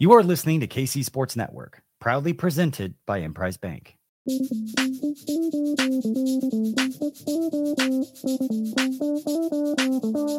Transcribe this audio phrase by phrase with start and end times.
[0.00, 3.98] You are listening to KC Sports Network, proudly presented by Emprise Bank.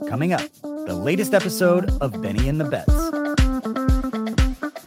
[0.10, 2.92] Coming up, the latest episode of Benny and the Bets.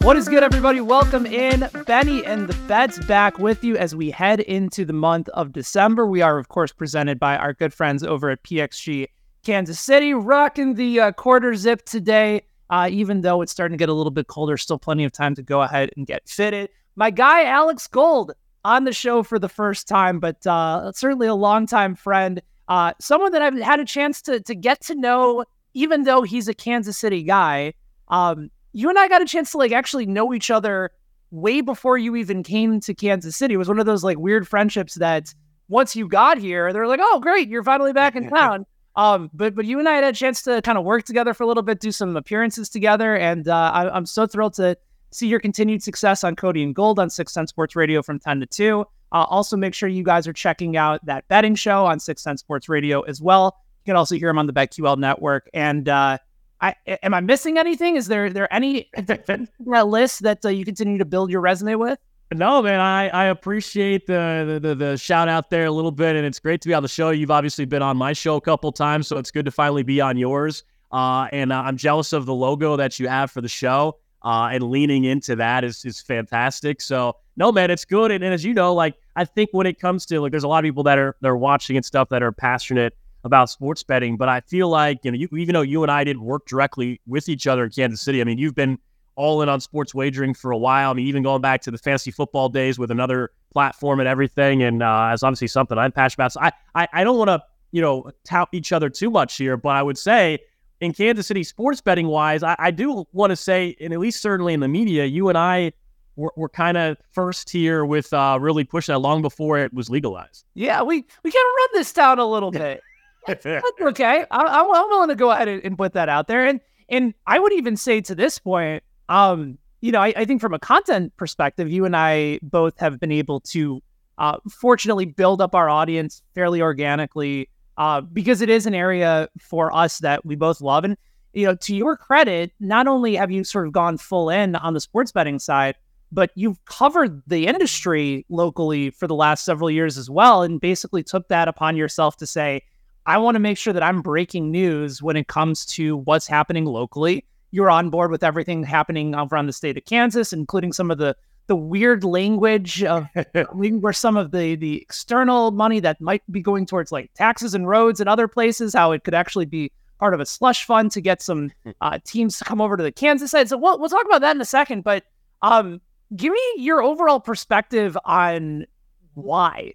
[0.00, 0.81] What is good, everybody?
[0.81, 1.68] Welcome in.
[1.86, 6.04] Benny and the Bets back with you as we head into the month of December.
[6.04, 9.07] We are, of course, presented by our good friends over at PXG
[9.45, 12.43] Kansas City, rocking the uh, quarter zip today.
[12.71, 15.35] Uh, even though it's starting to get a little bit colder, still plenty of time
[15.35, 16.71] to go ahead and get fitted.
[16.96, 18.32] My guy, Alex Gold,
[18.64, 23.32] on the show for the first time, but uh, certainly a longtime friend uh, someone
[23.32, 26.96] that I've had a chance to to get to know, even though he's a Kansas
[26.96, 27.75] City guy.
[28.09, 30.90] Um, you and I got a chance to like actually know each other
[31.31, 33.55] way before you even came to Kansas City.
[33.55, 35.34] It was one of those like weird friendships that
[35.69, 39.55] once you got here, they're like, "Oh, great, you're finally back in town." Um, but
[39.55, 41.62] but you and I had a chance to kind of work together for a little
[41.62, 44.77] bit, do some appearances together, and uh, I, I'm so thrilled to
[45.11, 48.41] see your continued success on Cody and Gold on Six Ten Sports Radio from ten
[48.41, 48.84] to two.
[49.12, 52.36] Uh, also, make sure you guys are checking out that betting show on Six Ten
[52.36, 53.56] Sports Radio as well.
[53.84, 55.51] You can also hear him on the BetQL network.
[55.53, 56.19] And uh,
[56.61, 57.97] I am I missing anything?
[57.97, 59.48] Is there there any that
[59.86, 61.98] list that uh, you continue to build your resume with?
[62.33, 66.25] No, man, I, I appreciate the, the, the shout out there a little bit, and
[66.25, 67.11] it's great to be on the show.
[67.11, 70.00] You've obviously been on my show a couple times, so it's good to finally be
[70.00, 70.64] on yours.
[70.91, 74.48] Uh, and uh, I'm jealous of the logo that you have for the show, uh,
[74.52, 76.80] and leaning into that is is fantastic.
[76.80, 78.11] So no, man, it's good.
[78.11, 80.48] And, and, as you know, like I think when it comes to like, there's a
[80.48, 84.17] lot of people that are they're watching and stuff that are passionate about sports betting.
[84.17, 87.00] But I feel like you know, you, even though you and I didn't work directly
[87.06, 88.78] with each other in Kansas City, I mean, you've been
[89.17, 90.91] all in on sports wagering for a while.
[90.91, 94.62] I mean, even going back to the fantasy football days with another platform and everything,
[94.62, 96.33] and uh, it's obviously something I'm passionate about.
[96.33, 97.42] So I, I, I don't want to
[97.73, 100.39] you know tout each other too much here, but I would say
[100.81, 104.20] in Kansas City sports betting wise, I, I do want to say, and at least
[104.20, 105.73] certainly in the media, you and I
[106.17, 109.91] we're, we're kind of first here with uh, really pushing that long before it was
[109.91, 110.45] legalized.
[110.55, 112.81] Yeah, we we can run this down a little bit.
[113.27, 114.27] Okay.
[114.31, 116.61] I, I'm, I'm willing to go ahead and, and, put that out there, and
[116.91, 120.55] and I would even say to this point, um, you know, I, I think from
[120.55, 123.83] a content perspective, you and I both have been able to,
[124.19, 129.75] uh, fortunately, build up our audience fairly organically, uh, because it is an area for
[129.75, 130.97] us that we both love, and
[131.32, 134.72] you know, to your credit, not only have you sort of gone full in on
[134.72, 135.75] the sports betting side,
[136.14, 141.03] but you've covered the industry locally for the last several years as well and basically
[141.03, 142.62] took that upon yourself to say
[143.06, 146.64] i want to make sure that i'm breaking news when it comes to what's happening
[146.64, 150.91] locally you're on board with everything happening over on the state of kansas including some
[150.91, 151.16] of the
[151.47, 153.06] the weird language of
[153.53, 157.69] where some of the the external money that might be going towards like taxes and
[157.69, 161.00] roads and other places how it could actually be part of a slush fund to
[161.00, 161.50] get some
[161.81, 164.34] uh, teams to come over to the kansas side so we'll, we'll talk about that
[164.34, 165.04] in a second but
[165.43, 165.81] um
[166.16, 168.66] give me your overall perspective on
[169.14, 169.75] why.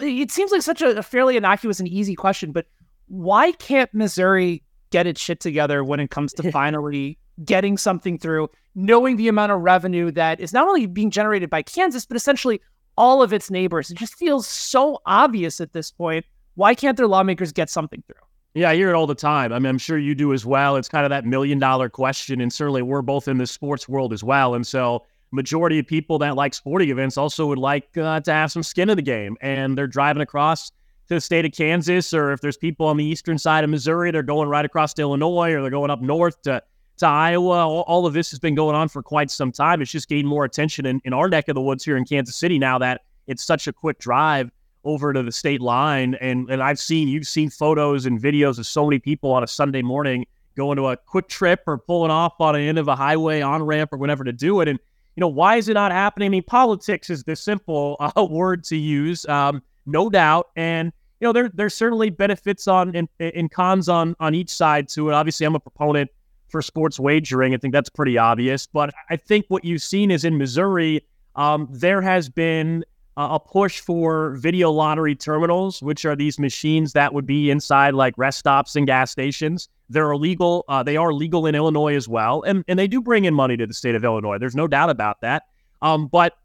[0.00, 2.66] It seems like such a, fairly innocuous and easy question, but
[3.08, 8.48] why can't Missouri get its shit together when it comes to finally getting something through,
[8.76, 12.60] knowing the amount of revenue that is not only being generated by Kansas, but essentially
[12.96, 13.90] all of its neighbors?
[13.90, 16.24] It just feels so obvious at this point.
[16.54, 18.16] Why can't their lawmakers get something through?
[18.54, 19.52] Yeah, I hear it all the time.
[19.52, 20.76] I mean, I'm sure you do as well.
[20.76, 22.40] It's kind of that million dollar question.
[22.40, 24.54] And certainly we're both in the sports world as well.
[24.54, 28.52] And so majority of people that like sporting events also would like uh, to have
[28.52, 29.38] some skin in the game.
[29.40, 30.70] And they're driving across
[31.12, 34.10] to the state of Kansas, or if there's people on the eastern side of Missouri,
[34.10, 36.62] they're going right across to Illinois, or they're going up north to,
[36.98, 37.66] to Iowa.
[37.66, 39.82] All, all of this has been going on for quite some time.
[39.82, 42.36] It's just gained more attention in, in our neck of the woods here in Kansas
[42.36, 44.50] City now that it's such a quick drive
[44.84, 46.14] over to the state line.
[46.16, 49.46] And and I've seen you've seen photos and videos of so many people on a
[49.46, 53.40] Sunday morning going to a QuikTrip or pulling off on the end of a highway
[53.40, 54.68] on ramp or whatever to do it.
[54.68, 54.78] And
[55.16, 56.26] you know, why is it not happening?
[56.26, 60.50] I mean, politics is the simple uh, word to use, um, no doubt.
[60.56, 64.88] And you know, there there's certainly benefits on and, and cons on on each side
[64.88, 65.14] to it.
[65.14, 66.10] Obviously, I'm a proponent
[66.48, 67.54] for sports wagering.
[67.54, 68.66] I think that's pretty obvious.
[68.66, 72.84] But I think what you've seen is in Missouri, um, there has been
[73.16, 78.14] a push for video lottery terminals, which are these machines that would be inside like
[78.16, 79.68] rest stops and gas stations.
[79.90, 80.64] They're illegal.
[80.68, 83.56] Uh, they are legal in Illinois as well, and and they do bring in money
[83.58, 84.38] to the state of Illinois.
[84.38, 85.44] There's no doubt about that.
[85.82, 86.36] Um, but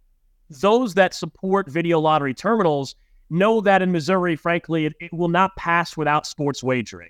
[0.51, 2.95] those that support video lottery terminals
[3.29, 7.09] know that in Missouri, frankly, it, it will not pass without sports wagering,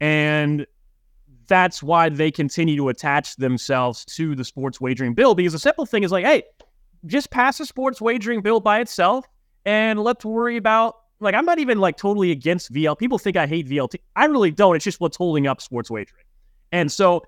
[0.00, 0.66] and
[1.46, 5.34] that's why they continue to attach themselves to the sports wagering bill.
[5.34, 6.42] Because the simple thing is like, hey,
[7.06, 9.26] just pass a sports wagering bill by itself,
[9.64, 12.98] and let's worry about like I'm not even like totally against VL.
[12.98, 13.96] People think I hate VLT.
[14.16, 14.76] I really don't.
[14.76, 16.24] It's just what's holding up sports wagering.
[16.72, 17.22] And so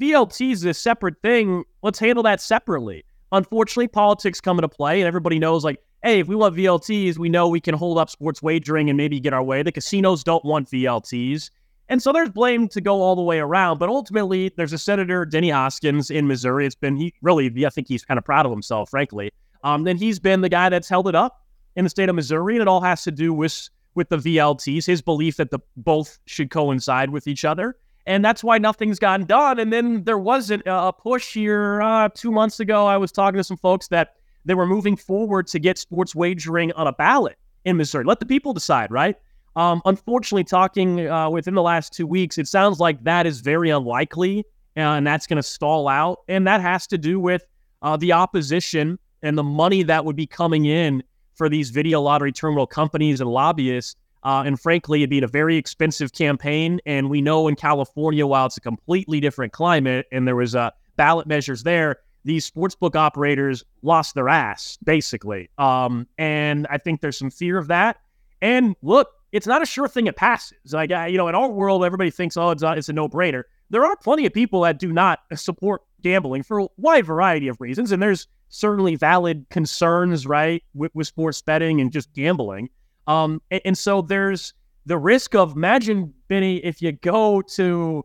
[0.00, 1.64] VLT is a separate thing.
[1.82, 3.04] Let's handle that separately.
[3.32, 7.28] Unfortunately, politics come into play, and everybody knows, like, hey, if we want VLTs, we
[7.28, 9.62] know we can hold up sports wagering and maybe get our way.
[9.62, 11.50] The casinos don't want VLTs.
[11.88, 13.78] And so there's blame to go all the way around.
[13.78, 16.66] But ultimately, there's a Senator Denny Hoskins in Missouri.
[16.66, 19.30] It's been, he really, I think he's kind of proud of himself, frankly.
[19.64, 21.44] Um, then he's been the guy that's held it up
[21.76, 22.54] in the state of Missouri.
[22.54, 26.18] And it all has to do with, with the VLTs, his belief that the both
[26.26, 27.76] should coincide with each other.
[28.06, 29.58] And that's why nothing's gotten done.
[29.58, 32.86] And then there wasn't a push here uh, two months ago.
[32.86, 34.14] I was talking to some folks that
[34.48, 37.36] they were moving forward to get sports wagering on a ballot
[37.66, 38.04] in Missouri.
[38.04, 39.14] Let the people decide, right?
[39.56, 43.68] Um, unfortunately, talking uh, within the last two weeks, it sounds like that is very
[43.68, 46.20] unlikely and that's going to stall out.
[46.28, 47.44] And that has to do with
[47.82, 51.02] uh, the opposition and the money that would be coming in
[51.34, 53.96] for these video lottery terminal companies and lobbyists.
[54.22, 56.80] Uh, and frankly, it'd be a very expensive campaign.
[56.86, 60.70] And we know in California, while it's a completely different climate and there was uh,
[60.96, 61.98] ballot measures there,
[62.28, 65.48] these sportsbook operators lost their ass, basically.
[65.56, 67.96] Um, and I think there's some fear of that.
[68.42, 70.58] And look, it's not a sure thing it passes.
[70.72, 73.44] Like, uh, you know, in our world, everybody thinks, oh, it's, it's a no brainer.
[73.70, 77.58] There are plenty of people that do not support gambling for a wide variety of
[77.62, 77.92] reasons.
[77.92, 82.68] And there's certainly valid concerns, right, with, with sports betting and just gambling.
[83.06, 84.52] Um, and, and so there's
[84.84, 88.04] the risk of imagine, Benny, if you go to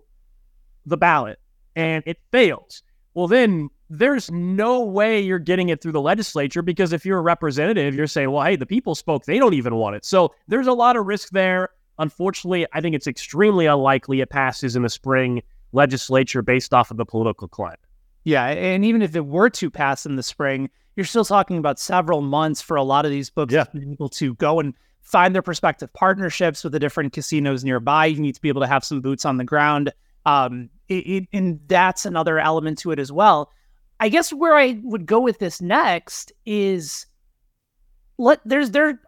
[0.85, 1.39] the ballot
[1.75, 2.83] and it fails,
[3.15, 7.21] well, then there's no way you're getting it through the legislature because if you're a
[7.21, 10.03] representative, you're saying, well, hey, the people spoke, they don't even want it.
[10.03, 11.69] So there's a lot of risk there.
[11.99, 15.43] Unfortunately, I think it's extremely unlikely it passes in the spring
[15.73, 17.79] legislature based off of the political climate.
[18.23, 18.45] Yeah.
[18.47, 22.21] And even if it were to pass in the spring, you're still talking about several
[22.21, 23.65] months for a lot of these books yeah.
[23.65, 28.07] to be able to go and find their prospective partnerships with the different casinos nearby.
[28.07, 29.93] You need to be able to have some boots on the ground.
[30.25, 33.51] Um, it, it, and that's another element to it as well.
[34.03, 37.05] I guess where I would go with this next is
[38.17, 38.99] let there's there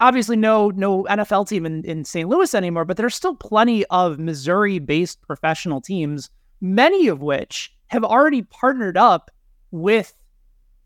[0.00, 2.28] obviously no no NFL team in, in St.
[2.28, 6.30] Louis anymore, but there's still plenty of Missouri based professional teams,
[6.60, 9.30] many of which have already partnered up
[9.70, 10.14] with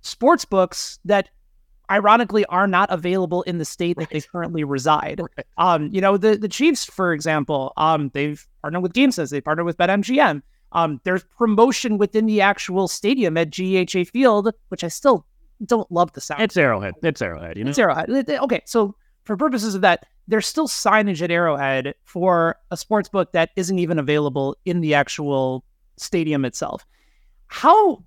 [0.03, 1.31] sports books that
[1.91, 4.11] ironically are not available in the state right.
[4.11, 5.21] that they currently reside.
[5.21, 5.47] Right.
[5.57, 9.65] Um, you know, the the Chiefs, for example, um, they've partnered with GameSense, they partnered
[9.65, 10.43] with BetMGM.
[10.75, 15.25] Um, there's promotion within the actual stadium at GEHA Field, which I still
[15.65, 16.43] don't love the sound.
[16.43, 16.95] It's Arrowhead.
[17.03, 17.57] It's Arrowhead.
[17.57, 18.11] You know, it's Arrowhead.
[18.11, 23.33] Okay, so for purposes of that, there's still signage at Arrowhead for a sports book
[23.33, 25.65] that isn't even available in the actual
[25.97, 26.85] stadium itself.
[27.47, 28.03] How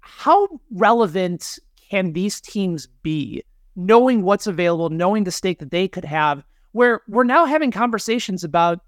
[0.00, 1.58] how relevant
[1.90, 3.42] can these teams be,
[3.76, 6.42] knowing what's available, knowing the stake that they could have?
[6.72, 8.80] Where we're now having conversations about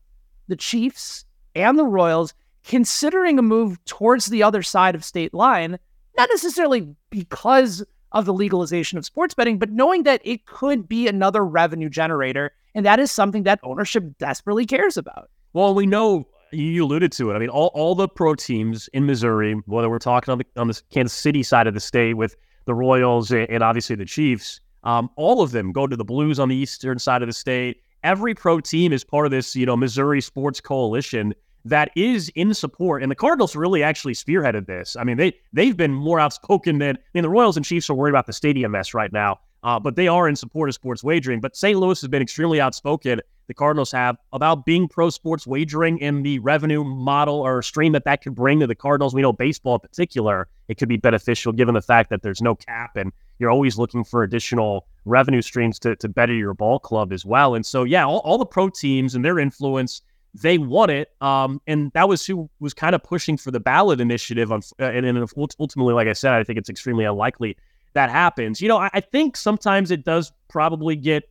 [0.49, 1.25] the Chiefs
[1.55, 2.35] and the Royals
[2.65, 5.79] considering a move towards the other side of state line,
[6.17, 11.07] not necessarily because of the legalization of sports betting, but knowing that it could be
[11.07, 12.53] another revenue generator.
[12.75, 15.31] And that is something that ownership desperately cares about.
[15.53, 17.35] Well, we know you alluded to it.
[17.35, 20.69] I mean, all, all the pro teams in Missouri, whether we're talking on the, on
[20.69, 25.11] the Kansas City side of the state with the Royals and, obviously the Chiefs, um,
[25.17, 27.83] all of them go to the Blues on the eastern side of the state.
[28.03, 31.35] Every pro team is part of this, you know, Missouri Sports Coalition
[31.65, 33.03] that is in support.
[33.03, 34.97] And the Cardinals really actually spearheaded this.
[34.97, 37.95] I mean, they they've been more outspoken than I mean the Royals and Chiefs are
[37.95, 39.41] worried about the stadium mess right now.
[39.63, 41.41] Uh, but they are in support of sports wagering.
[41.41, 41.79] But St.
[41.79, 43.21] Louis has been extremely outspoken.
[43.47, 48.05] The Cardinals have about being pro sports wagering and the revenue model or stream that
[48.05, 49.13] that could bring to the Cardinals.
[49.13, 52.55] We know baseball in particular, it could be beneficial given the fact that there's no
[52.55, 57.13] cap and you're always looking for additional revenue streams to, to better your ball club
[57.13, 57.55] as well.
[57.55, 60.03] And so, yeah, all, all the pro teams and their influence
[60.35, 61.11] they won it.
[61.21, 64.53] Um, and that was who was kind of pushing for the ballot initiative.
[64.53, 67.57] On, uh, and, and, ultimately, like I said, I think it's extremely unlikely
[67.95, 68.61] that happens.
[68.61, 71.29] You know, I, I, think sometimes it does probably get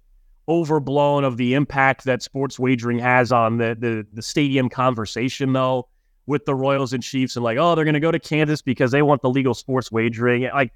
[0.47, 5.87] overblown of the impact that sports wagering has on the, the, the stadium conversation, though,
[6.25, 8.91] with the Royals and Chiefs and like, oh, they're going to go to Kansas because
[8.91, 10.43] they want the legal sports wagering.
[10.53, 10.73] Like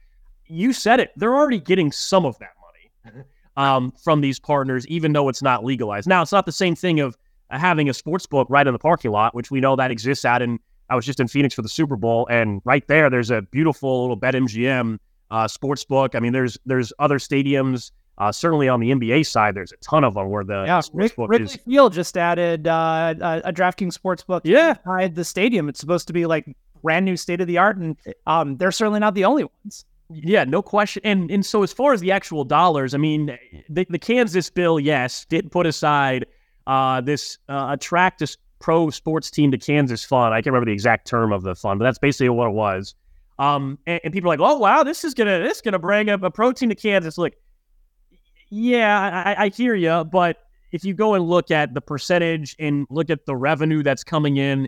[0.47, 3.25] you said it, they're already getting some of that money.
[3.55, 6.07] Um, from these partners, even though it's not legalized.
[6.07, 7.15] Now, it's not the same thing of
[7.59, 10.41] having a sports book right in the parking lot, which we know that exists out
[10.41, 10.59] in.
[10.89, 14.01] I was just in Phoenix for the Super Bowl, and right there, there's a beautiful
[14.01, 14.99] little BetMGM
[15.31, 16.13] uh, sports book.
[16.15, 17.91] I mean, there's there's other stadiums.
[18.19, 21.13] Uh, certainly on the NBA side, there's a ton of them where the yeah, sports
[21.15, 21.55] book Wrigley is.
[21.55, 24.43] Field just added uh, a, a DraftKings sports book.
[24.45, 25.67] Yeah, inside the stadium.
[25.67, 28.99] It's supposed to be like brand new, state of the art, and um, they're certainly
[28.99, 29.85] not the only ones.
[30.11, 31.01] Yeah, no question.
[31.03, 33.37] And and so as far as the actual dollars, I mean,
[33.69, 36.25] the, the Kansas bill, yes, did put aside
[36.67, 40.33] uh, this uh, attract this pro sports team to Kansas fund.
[40.33, 42.95] I can't remember the exact term of the fund, but that's basically what it was.
[43.39, 46.09] Um, and, and people are like, oh wow, this is gonna this is gonna bring
[46.09, 47.17] up a pro team to Kansas.
[47.17, 47.33] Look,
[48.49, 50.37] yeah, I, I hear you, but
[50.71, 54.37] if you go and look at the percentage and look at the revenue that's coming
[54.37, 54.67] in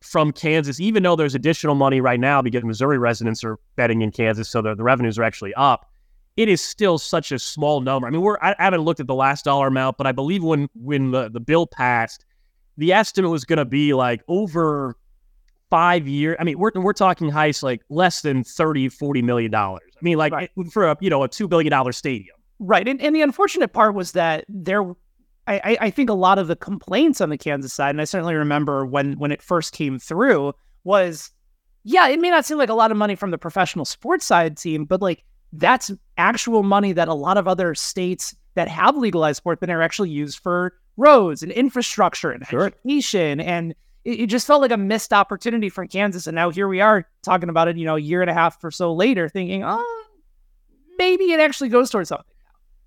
[0.00, 4.10] from Kansas, even though there's additional money right now because Missouri residents are betting in
[4.10, 5.90] Kansas, so the, the revenues are actually up.
[6.36, 8.08] It is still such a small number.
[8.08, 10.68] I mean, we're I, haven't looked at the last dollar amount, but I believe when
[10.74, 12.24] when the, the bill passed,
[12.76, 14.96] the estimate was going to be like over
[15.70, 16.36] five years.
[16.40, 19.90] I mean, we're we're talking heist like less than 30, 40 million dollars.
[19.94, 20.50] I mean, like right.
[20.72, 22.36] for a you know a two billion dollar stadium.
[22.60, 24.84] Right, and, and the unfortunate part was that there
[25.46, 28.34] I, I think a lot of the complaints on the Kansas side, and I certainly
[28.34, 31.30] remember when when it first came through, was
[31.82, 34.56] yeah, it may not seem like a lot of money from the professional sports side
[34.56, 35.22] team, but like
[35.58, 39.82] that's actual money that a lot of other states that have legalized sports but are
[39.82, 42.66] actually used for roads and infrastructure and sure.
[42.66, 43.40] education.
[43.40, 46.26] And it, it, just felt like a missed opportunity for Kansas.
[46.26, 48.62] And now here we are talking about it, you know, a year and a half
[48.62, 50.04] or so later, thinking, oh,
[50.98, 52.26] maybe it actually goes towards something.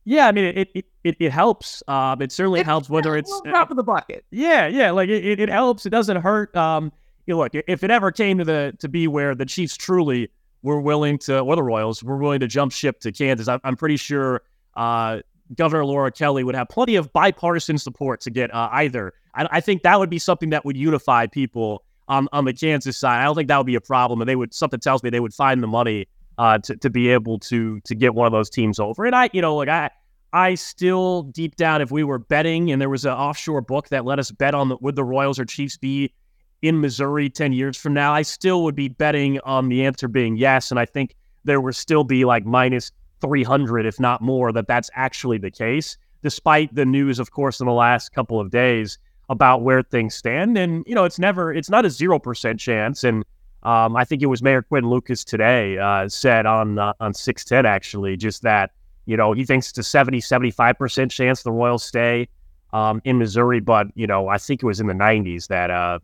[0.06, 1.84] Yeah, I mean, it it, it, it helps.
[1.90, 4.24] Um, it certainly it, helps whether it's top of the bucket.
[4.32, 5.86] Yeah, yeah, like it, it, helps.
[5.86, 6.56] It doesn't hurt.
[6.56, 6.94] Um,
[7.26, 10.30] you know, look, if it ever came to the to be where the Chiefs truly
[10.68, 13.76] were willing to, or the Royals were willing to jump ship to Kansas, I'm, I'm
[13.76, 14.42] pretty sure
[14.76, 15.22] uh,
[15.56, 19.14] Governor Laura Kelly would have plenty of bipartisan support to get uh, either.
[19.34, 22.98] I, I think that would be something that would unify people on on the Kansas
[22.98, 23.22] side.
[23.22, 24.54] I don't think that would be a problem, and they would.
[24.54, 26.08] Something tells me they would find the money
[26.38, 29.06] uh, to to be able to to get one of those teams over.
[29.06, 29.90] And I, you know, like I.
[30.34, 34.04] I still deep down, if we were betting and there was an offshore book that
[34.04, 36.14] let us bet on the, would the Royals or Chiefs be
[36.62, 40.38] in Missouri 10 years from now, I still would be betting on the answer being
[40.38, 40.72] yes.
[40.72, 44.90] And I think there would still be like minus 300, if not more, that that's
[44.96, 48.98] actually the case, despite the news, of course, in the last couple of days
[49.30, 50.58] about where things stand.
[50.58, 53.04] And, you know, it's never, it's not a 0% chance.
[53.04, 53.24] And
[53.64, 57.66] um, I think it was Mayor Quinn Lucas today uh, said on uh, on 610
[57.66, 58.72] actually just that
[59.06, 62.30] you know he thinks it's a 70 75 percent chance the Royals stay
[62.72, 66.00] um, in Missouri, but you know I think it was in the 90s that uh,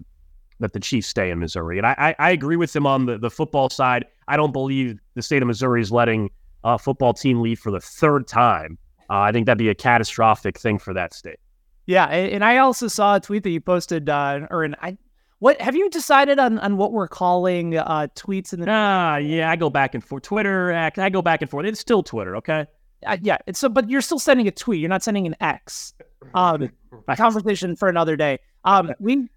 [0.63, 3.17] that the Chiefs stay in Missouri, and I, I, I agree with him on the
[3.17, 4.05] the football side.
[4.27, 6.31] I don't believe the state of Missouri is letting
[6.63, 8.77] a football team leave for the third time.
[9.09, 11.39] Uh, I think that'd be a catastrophic thing for that state.
[11.85, 14.97] Yeah, and I also saw a tweet that you posted, uh, or an I
[15.43, 18.65] what have you decided on, on what we're calling uh, tweets in the?
[18.69, 20.23] Ah, yeah, I go back and forth.
[20.23, 21.65] Twitter, I go back and forth.
[21.65, 22.65] It's still Twitter, okay?
[23.05, 24.79] Uh, yeah, it's so, but you're still sending a tweet.
[24.79, 25.95] You're not sending an X.
[26.33, 26.71] Um,
[27.07, 27.17] right.
[27.17, 28.39] conversation for another day.
[28.63, 29.27] Um, we,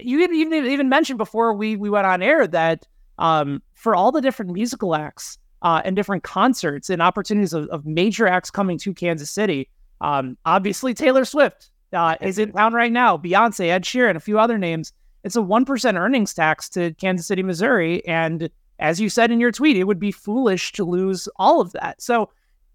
[0.00, 2.86] you even even mentioned before we we went on air that
[3.18, 7.84] um, for all the different musical acts uh, and different concerts and opportunities of, of
[7.84, 9.68] major acts coming to Kansas City,
[10.00, 13.16] um, obviously Taylor Swift uh, is in town right now.
[13.16, 14.92] Beyonce, Ed Sheeran, a few other names
[15.24, 18.06] it's a 1% earnings tax to Kansas City, Missouri.
[18.06, 21.72] And as you said in your tweet, it would be foolish to lose all of
[21.72, 22.00] that.
[22.00, 22.30] So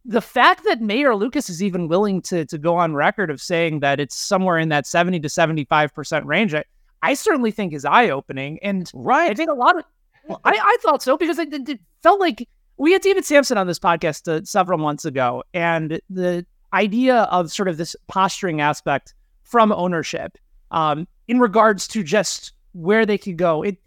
[0.05, 3.79] the fact that Mayor Lucas is even willing to, to go on record of saying
[3.79, 6.63] that it's somewhere in that 70 to 75% range, I,
[7.03, 8.59] I certainly think is eye opening.
[8.63, 9.29] And right.
[9.29, 9.83] I think a lot of,
[10.27, 13.67] well, I, I thought so because it, it, felt like we had David Samson on
[13.67, 15.43] this podcast uh, several months ago.
[15.53, 20.37] And the idea of sort of this posturing aspect from ownership
[20.71, 23.61] um, in regards to just where they could go.
[23.61, 23.77] It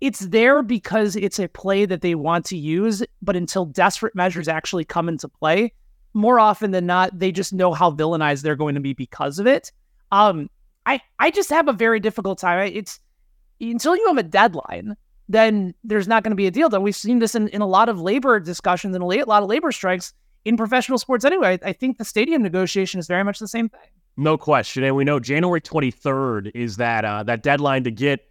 [0.00, 4.46] it's there because it's a play that they want to use, but until desperate measures
[4.46, 5.72] actually come into play,
[6.12, 9.46] more often than not, they just know how villainized they're going to be because of
[9.46, 9.72] it.
[10.12, 10.50] Um,
[10.86, 12.70] I I just have a very difficult time.
[12.72, 13.00] It's
[13.60, 14.96] until you have a deadline,
[15.28, 16.82] then there's not going to be a deal done.
[16.82, 19.72] We've seen this in, in a lot of labor discussions and a lot of labor
[19.72, 20.12] strikes
[20.44, 21.58] in professional sports anyway.
[21.64, 23.80] I think the stadium negotiation is very much the same thing.
[24.16, 28.30] No question, and we know January 23rd is that uh, that deadline to get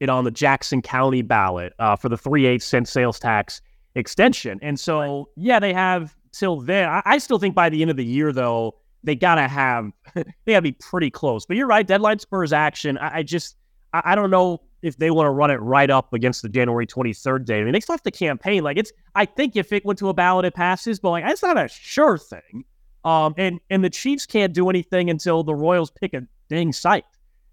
[0.00, 3.60] it on the Jackson County ballot uh, for the three eight cent sales tax
[3.94, 4.58] extension.
[4.62, 6.88] And so, yeah, they have till then.
[6.88, 10.24] I, I still think by the end of the year, though, they gotta have they
[10.48, 11.46] gotta be pretty close.
[11.46, 12.98] But you're right, deadline spurs action.
[12.98, 13.56] I, I just
[13.92, 16.86] I, I, don't know if they want to run it right up against the January
[16.86, 17.60] 23rd date.
[17.60, 18.62] I mean, they still have to campaign.
[18.62, 21.42] Like it's I think if it went to a ballot, it passes, but like it's
[21.42, 22.64] not a sure thing.
[23.04, 27.04] Um, and and the Chiefs can't do anything until the Royals pick a dang site.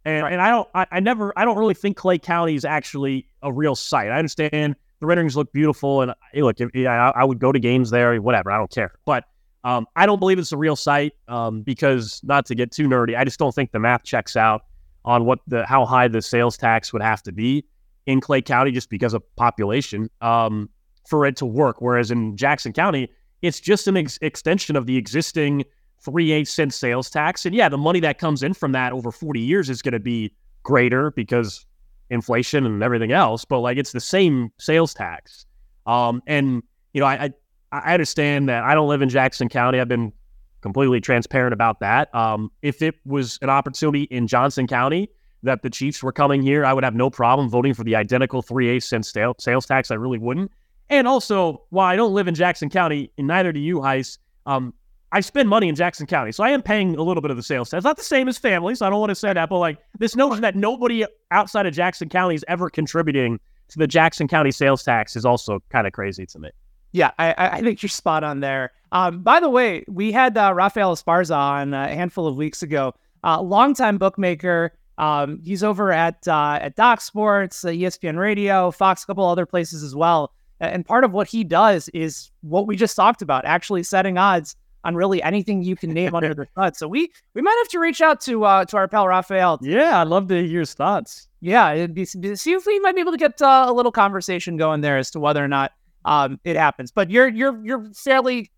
[0.07, 0.31] And, right.
[0.31, 3.51] and I don't, I, I, never, I don't really think Clay County is actually a
[3.51, 4.09] real site.
[4.09, 7.59] I understand the renderings look beautiful, and hey, look, if, I, I, would go to
[7.59, 8.49] games there, whatever.
[8.49, 9.25] I don't care, but
[9.67, 13.17] um, I don't believe it's a real site um, because, not to get too nerdy,
[13.17, 14.63] I just don't think the math checks out
[15.03, 17.65] on what the how high the sales tax would have to be
[18.05, 20.69] in Clay County just because of population um,
[21.05, 21.81] for it to work.
[21.81, 23.09] Whereas in Jackson County,
[23.41, 25.65] it's just an ex- extension of the existing
[25.99, 27.45] three eight cent sales tax.
[27.45, 29.99] And yeah, the money that comes in from that over 40 years is going to
[29.99, 30.33] be
[30.63, 31.65] greater because
[32.09, 35.45] inflation and everything else, but like it's the same sales tax.
[35.85, 37.33] Um, and you know, I, I
[37.71, 39.79] I understand that I don't live in Jackson County.
[39.79, 40.13] I've been
[40.61, 42.13] completely transparent about that.
[42.15, 45.09] Um, if it was an opportunity in Johnson County
[45.43, 48.41] that the Chiefs were coming here, I would have no problem voting for the identical
[48.41, 49.91] 3 8 cent sales tax.
[49.91, 50.51] I really wouldn't.
[50.89, 54.73] And also, while I don't live in Jackson County, and neither do you, Heis, um,
[55.11, 56.31] I spend money in Jackson County.
[56.31, 57.83] So I am paying a little bit of the sales tax.
[57.83, 58.81] Not the same as families.
[58.81, 62.09] I don't want to say that, but like this notion that nobody outside of Jackson
[62.09, 66.25] County is ever contributing to the Jackson County sales tax is also kind of crazy
[66.25, 66.49] to me.
[66.91, 68.71] Yeah, I, I think you're spot on there.
[68.91, 72.93] Um, by the way, we had uh, Rafael Esparza on a handful of weeks ago,
[73.23, 74.73] uh, longtime bookmaker.
[74.97, 79.45] Um, he's over at uh, at Doc Sports, uh, ESPN Radio, Fox, a couple other
[79.45, 80.31] places as well.
[80.59, 84.55] And part of what he does is what we just talked about, actually setting odds
[84.83, 86.73] on really anything you can name under the sun.
[86.73, 89.59] So we we might have to reach out to uh, to our pal Rafael.
[89.61, 91.27] Yeah, I'd love to hear his thoughts.
[91.41, 94.57] Yeah, it'd be, see if we might be able to get uh, a little conversation
[94.57, 95.73] going there as to whether or not
[96.07, 96.89] um, it happens.
[96.89, 98.49] But you're you're you're fairly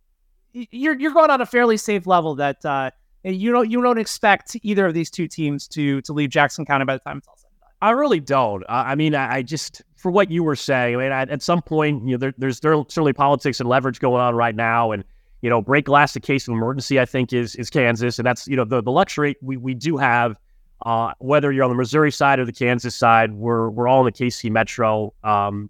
[0.53, 2.91] you're you're going on a fairly safe level that uh,
[3.23, 6.85] you don't you don't expect either of these two teams to to leave Jackson County
[6.85, 7.69] by the time it's all said and done.
[7.81, 8.63] I really don't.
[8.69, 10.95] I mean, I, I just for what you were saying.
[10.95, 13.99] I mean, I, at some point, you know, there, there's there certainly politics and leverage
[13.99, 15.03] going on right now, and
[15.41, 16.99] you know, break glass in case of emergency.
[16.99, 19.97] I think is is Kansas, and that's you know the the luxury we we do
[19.97, 20.37] have.
[20.85, 24.05] Uh, whether you're on the Missouri side or the Kansas side, we're we're all in
[24.05, 25.13] the KC Metro.
[25.25, 25.69] Um,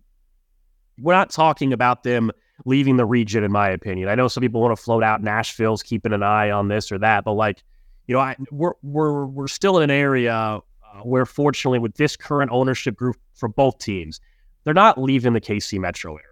[1.01, 2.31] we're not talking about them
[2.65, 4.09] leaving the region, in my opinion.
[4.09, 6.97] I know some people want to float out Nashville's keeping an eye on this or
[6.99, 7.63] that, but like,
[8.07, 10.61] you know, I, we're we're we're still in an area uh,
[11.03, 14.19] where, fortunately, with this current ownership group for both teams,
[14.63, 16.23] they're not leaving the KC metro area,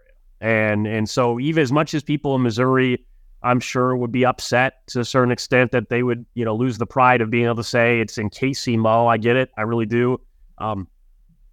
[0.41, 3.05] and and so even as much as people in Missouri,
[3.43, 6.77] I'm sure would be upset to a certain extent that they would, you know, lose
[6.79, 9.07] the pride of being able to say it's in KC Mo.
[9.07, 10.19] I get it, I really do.
[10.57, 10.87] Um,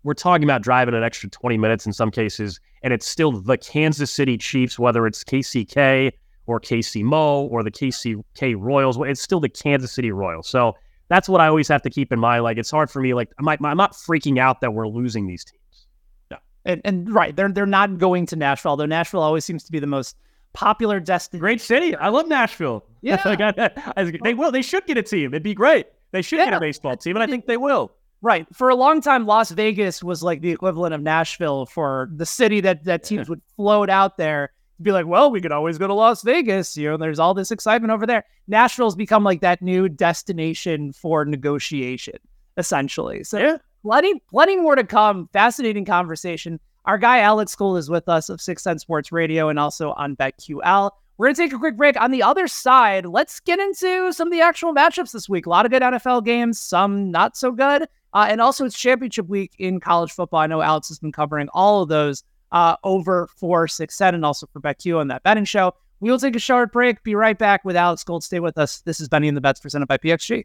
[0.05, 3.57] we're talking about driving an extra 20 minutes in some cases, and it's still the
[3.57, 6.13] Kansas City Chiefs, whether it's KCK
[6.47, 8.99] or KC Mo or the KCK Royals.
[9.01, 10.47] It's still the Kansas City Royals.
[10.49, 10.77] So
[11.09, 12.45] that's what I always have to keep in mind.
[12.45, 13.15] Like, it's hard for me.
[13.15, 15.87] Like, I'm, I'm not freaking out that we're losing these teams.
[16.31, 16.37] No.
[16.67, 19.79] And, and right, they're they're not going to Nashville, although Nashville always seems to be
[19.79, 20.17] the most
[20.53, 21.41] popular destination.
[21.41, 21.97] Great city.
[21.97, 22.85] I love Nashville.
[23.01, 23.23] Yeah.
[23.25, 24.53] like I, I, they will.
[24.53, 25.33] They should get a team.
[25.33, 25.87] It'd be great.
[26.13, 26.47] They should yeah.
[26.47, 27.93] get a baseball team, and I think they will.
[28.25, 28.47] Right.
[28.55, 32.63] For a long time, Las Vegas was like the equivalent of Nashville for the city
[32.63, 35.93] that, that teams would float out there be like, well, we could always go to
[35.93, 36.75] Las Vegas.
[36.75, 38.25] You know, there's all this excitement over there.
[38.49, 42.17] Nashville's become like that new destination for negotiation,
[42.57, 43.25] essentially.
[43.25, 43.57] So yeah.
[43.83, 45.29] plenty, plenty more to come.
[45.35, 46.59] Fascinating conversation.
[46.87, 50.17] Our guy Alex Gold is with us of Six Sense Sports Radio and also on
[50.17, 50.91] BetQL.
[51.19, 52.01] We're going to take a quick break.
[52.01, 55.45] On the other side, let's get into some of the actual matchups this week.
[55.45, 57.87] A lot of good NFL games, some not so good.
[58.15, 60.41] Uh, and also, it's championship week in college football.
[60.41, 62.23] I know Alex has been covering all of those
[62.53, 65.75] uh, over for six set and also for BetQ on that betting show.
[66.01, 67.03] We will take a short break.
[67.03, 68.23] Be right back with Alex Gold.
[68.23, 68.81] Stay with us.
[68.83, 70.45] This is Benny and the Bets presented by PXG.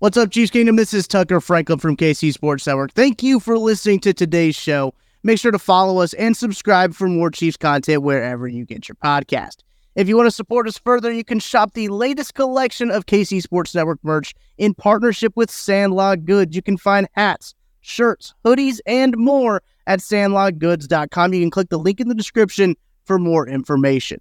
[0.00, 0.76] What's up, Chiefs Kingdom?
[0.76, 2.92] This is Tucker Franklin from KC Sports Network.
[2.92, 4.94] Thank you for listening to today's show.
[5.22, 8.96] Make sure to follow us and subscribe for more Chiefs content wherever you get your
[8.96, 9.58] podcast.
[9.98, 13.42] If you want to support us further, you can shop the latest collection of KC
[13.42, 16.54] Sports Network merch in partnership with Sandlot Goods.
[16.54, 21.34] You can find hats, shirts, hoodies, and more at sandlotgoods.com.
[21.34, 24.20] You can click the link in the description for more information.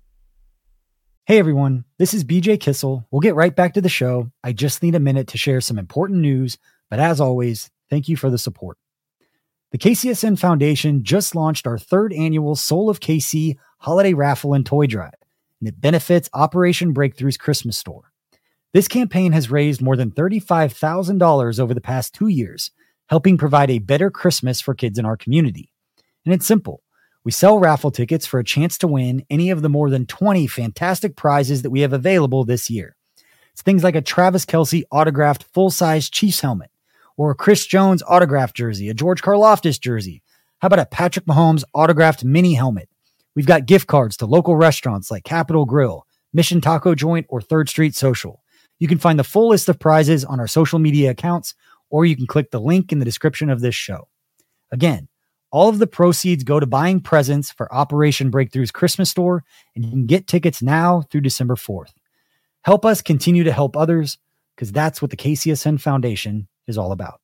[1.28, 3.06] Hey everyone, this is BJ Kissel.
[3.12, 4.32] We'll get right back to the show.
[4.44, 6.58] I just need a minute to share some important news,
[6.90, 8.80] but as always, thank you for the support.
[9.70, 14.88] The KCSN Foundation just launched our third annual Soul of KC holiday raffle and toy
[14.88, 15.14] drive
[15.60, 18.12] and it benefits Operation Breakthrough's Christmas store.
[18.74, 22.72] This campaign has raised more than $35,000 over the past two years,
[23.10, 25.72] helping provide a better Christmas for kids in our community.
[26.26, 26.84] And it's simple.
[27.24, 30.48] We sell raffle tickets for a chance to win any of the more than 20
[30.48, 32.96] fantastic prizes that we have available this year.
[33.52, 36.70] It's things like a Travis Kelce autographed full size Chiefs helmet,
[37.18, 40.22] or a Chris Jones autographed jersey, a George Karlaftis jersey.
[40.60, 42.90] How about a Patrick Mahomes autographed mini helmet?
[43.38, 47.70] We've got gift cards to local restaurants like Capital Grille, Mission Taco Joint, or Third
[47.70, 48.42] Street Social.
[48.80, 51.54] You can find the full list of prizes on our social media accounts,
[51.92, 54.08] or you can click the link in the description of this show.
[54.72, 55.08] Again,
[55.52, 59.44] all of the proceeds go to buying presents for Operation Breakthrough's Christmas store,
[59.76, 61.94] and you can get tickets now through December 4th.
[62.64, 64.18] Help us continue to help others,
[64.56, 67.22] because that's what the KCSN Foundation is all about.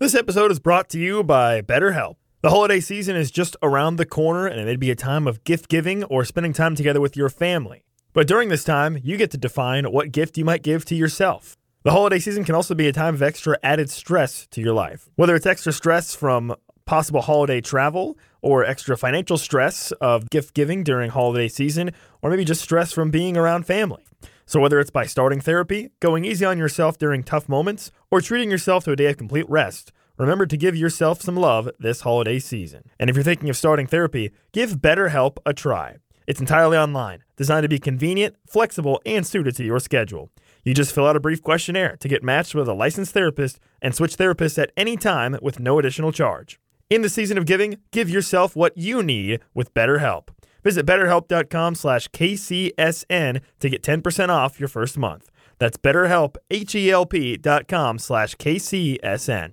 [0.00, 2.16] This episode is brought to you by BetterHelp.
[2.42, 5.44] The holiday season is just around the corner, and it may be a time of
[5.44, 7.84] gift giving or spending time together with your family.
[8.14, 11.56] But during this time, you get to define what gift you might give to yourself.
[11.84, 15.08] The holiday season can also be a time of extra added stress to your life.
[15.14, 20.82] Whether it's extra stress from possible holiday travel or extra financial stress of gift giving
[20.82, 24.02] during holiday season, or maybe just stress from being around family.
[24.46, 28.50] So, whether it's by starting therapy, going easy on yourself during tough moments, or treating
[28.50, 32.38] yourself to a day of complete rest, remember to give yourself some love this holiday
[32.38, 32.84] season.
[32.98, 35.96] And if you're thinking of starting therapy, give BetterHelp a try.
[36.26, 40.30] It's entirely online, designed to be convenient, flexible, and suited to your schedule.
[40.64, 43.94] You just fill out a brief questionnaire to get matched with a licensed therapist and
[43.94, 46.60] switch therapists at any time with no additional charge.
[46.88, 50.28] In the season of giving, give yourself what you need with BetterHelp.
[50.62, 55.30] Visit betterhelp.com slash KCSN to get 10% off your first month.
[55.58, 59.52] That's betterhelp, H-E-L-P dot com slash KCSN.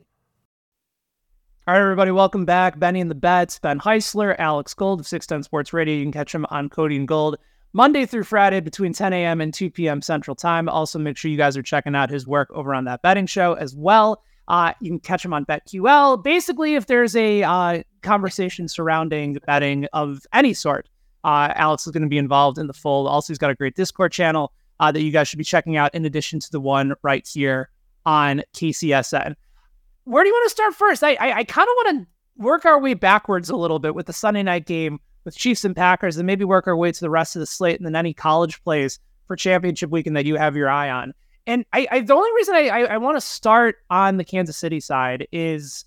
[1.70, 2.80] All right, everybody, welcome back.
[2.80, 5.94] Benny and the Bets, Ben Heisler, Alex Gold of 610 Sports Radio.
[5.94, 7.38] You can catch him on Cody and Gold
[7.74, 9.40] Monday through Friday between 10 a.m.
[9.40, 10.02] and 2 p.m.
[10.02, 10.68] Central Time.
[10.68, 13.54] Also, make sure you guys are checking out his work over on that betting show
[13.54, 14.24] as well.
[14.48, 16.24] Uh, you can catch him on BetQL.
[16.24, 20.90] Basically, if there's a uh, conversation surrounding betting of any sort,
[21.24, 23.06] uh, Alex is going to be involved in the fold.
[23.06, 25.94] Also, he's got a great Discord channel uh, that you guys should be checking out
[25.94, 27.70] in addition to the one right here
[28.08, 29.36] on KCSN.
[30.10, 31.04] Where do you want to start first?
[31.04, 34.08] I, I, I kind of want to work our way backwards a little bit with
[34.08, 37.12] the Sunday night game with Chiefs and Packers and maybe work our way to the
[37.12, 40.56] rest of the slate and then any college plays for championship weekend that you have
[40.56, 41.14] your eye on.
[41.46, 44.58] And I, I the only reason I, I, I want to start on the Kansas
[44.58, 45.86] City side is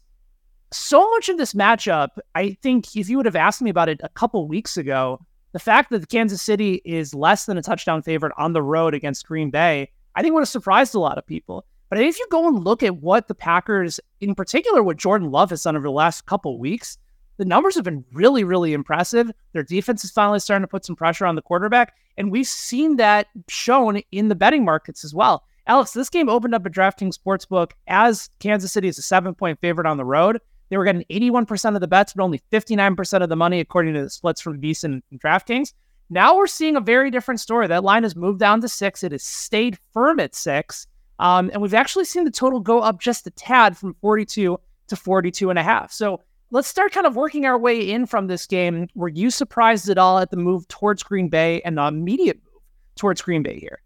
[0.70, 2.10] so much of this matchup.
[2.36, 5.18] I think if you would have asked me about it a couple weeks ago,
[5.50, 9.26] the fact that Kansas City is less than a touchdown favorite on the road against
[9.26, 11.66] Green Bay, I think would have surprised a lot of people.
[11.92, 15.50] But if you go and look at what the Packers, in particular, what Jordan Love
[15.50, 16.96] has done over the last couple weeks,
[17.36, 19.30] the numbers have been really, really impressive.
[19.52, 22.96] Their defense is finally starting to put some pressure on the quarterback, and we've seen
[22.96, 25.44] that shown in the betting markets as well.
[25.66, 29.60] Alex, this game opened up a DraftKings sportsbook as Kansas City is a seven point
[29.60, 30.40] favorite on the road.
[30.70, 34.04] They were getting 81% of the bets, but only 59% of the money, according to
[34.04, 35.74] the splits from VSiN and DraftKings.
[36.08, 37.66] Now we're seeing a very different story.
[37.66, 39.02] That line has moved down to six.
[39.02, 40.86] It has stayed firm at six.
[41.22, 44.58] Um, and we've actually seen the total go up just a tad from 42
[44.88, 45.92] to 42 and a half.
[45.92, 48.88] So let's start kind of working our way in from this game.
[48.96, 52.60] Were you surprised at all at the move towards Green Bay and the immediate move
[52.96, 53.80] towards Green Bay here?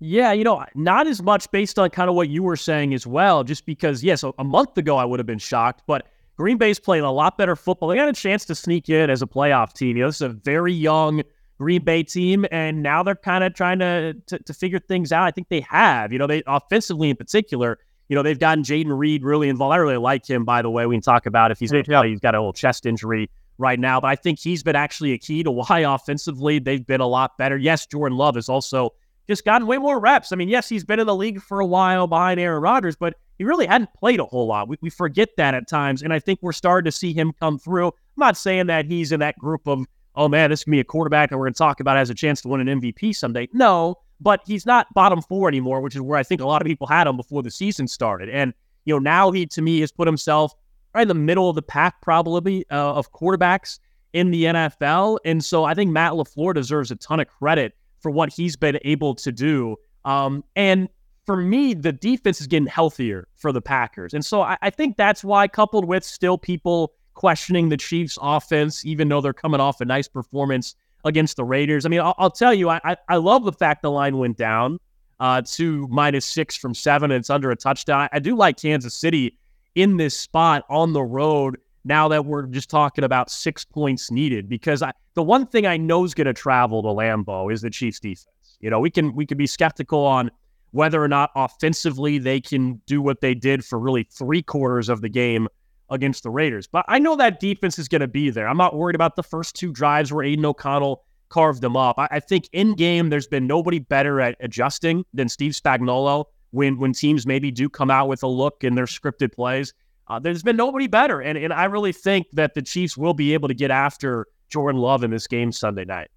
[0.00, 3.06] Yeah, you know, not as much based on kind of what you were saying as
[3.06, 6.06] well, just because, yes, a month ago I would have been shocked, but
[6.38, 7.90] Green Bay's playing a lot better football.
[7.90, 9.96] They got a chance to sneak in as a playoff team.
[9.96, 11.22] You know, this is a very young
[11.58, 15.24] Green Bay team, and now they're kind of trying to, to, to figure things out.
[15.24, 16.12] I think they have.
[16.12, 19.74] You know, they offensively in particular, you know, they've gotten Jayden Reed really involved.
[19.74, 20.86] I really like him, by the way.
[20.86, 22.02] We can talk about if he's yeah.
[22.04, 25.18] he's got a little chest injury right now, but I think he's been actually a
[25.18, 27.56] key to why offensively they've been a lot better.
[27.56, 28.94] Yes, Jordan Love has also
[29.26, 30.32] just gotten way more reps.
[30.32, 33.14] I mean, yes, he's been in the league for a while behind Aaron Rodgers, but
[33.36, 34.68] he really hadn't played a whole lot.
[34.68, 37.58] We, we forget that at times, and I think we're starting to see him come
[37.58, 37.88] through.
[37.88, 39.86] I'm not saying that he's in that group of,
[40.18, 42.14] oh man, this can be a quarterback that we're going to talk about has a
[42.14, 43.48] chance to win an MVP someday.
[43.52, 46.66] No, but he's not bottom four anymore, which is where I think a lot of
[46.66, 48.28] people had him before the season started.
[48.28, 48.52] And,
[48.84, 50.52] you know, now he, to me, has put himself
[50.92, 53.78] right in the middle of the pack, probably, uh, of quarterbacks
[54.12, 55.18] in the NFL.
[55.24, 58.78] And so I think Matt LaFleur deserves a ton of credit for what he's been
[58.84, 59.76] able to do.
[60.04, 60.88] Um, and
[61.26, 64.14] for me, the defense is getting healthier for the Packers.
[64.14, 68.86] And so I, I think that's why, coupled with still people questioning the Chiefs' offense,
[68.86, 71.84] even though they're coming off a nice performance against the Raiders.
[71.84, 74.36] I mean, I'll, I'll tell you, I, I, I love the fact the line went
[74.36, 74.78] down
[75.18, 77.10] uh, to minus six from seven.
[77.10, 78.08] And it's under a touchdown.
[78.12, 79.36] I do like Kansas City
[79.74, 84.48] in this spot on the road now that we're just talking about six points needed
[84.48, 87.70] because I, the one thing I know is going to travel to Lambeau is the
[87.70, 88.58] Chiefs defense.
[88.60, 90.30] You know, we can we can be skeptical on
[90.70, 95.00] whether or not offensively they can do what they did for really three quarters of
[95.00, 95.48] the game
[95.90, 96.66] against the Raiders.
[96.66, 98.48] But I know that defense is going to be there.
[98.48, 101.98] I'm not worried about the first two drives where Aidan O'Connell carved them up.
[101.98, 106.78] I, I think in game, there's been nobody better at adjusting than Steve Spagnuolo when
[106.78, 109.74] when teams maybe do come out with a look in their scripted plays.
[110.08, 113.34] Uh, there's been nobody better, and and I really think that the Chiefs will be
[113.34, 116.08] able to get after Jordan Love in this game Sunday night.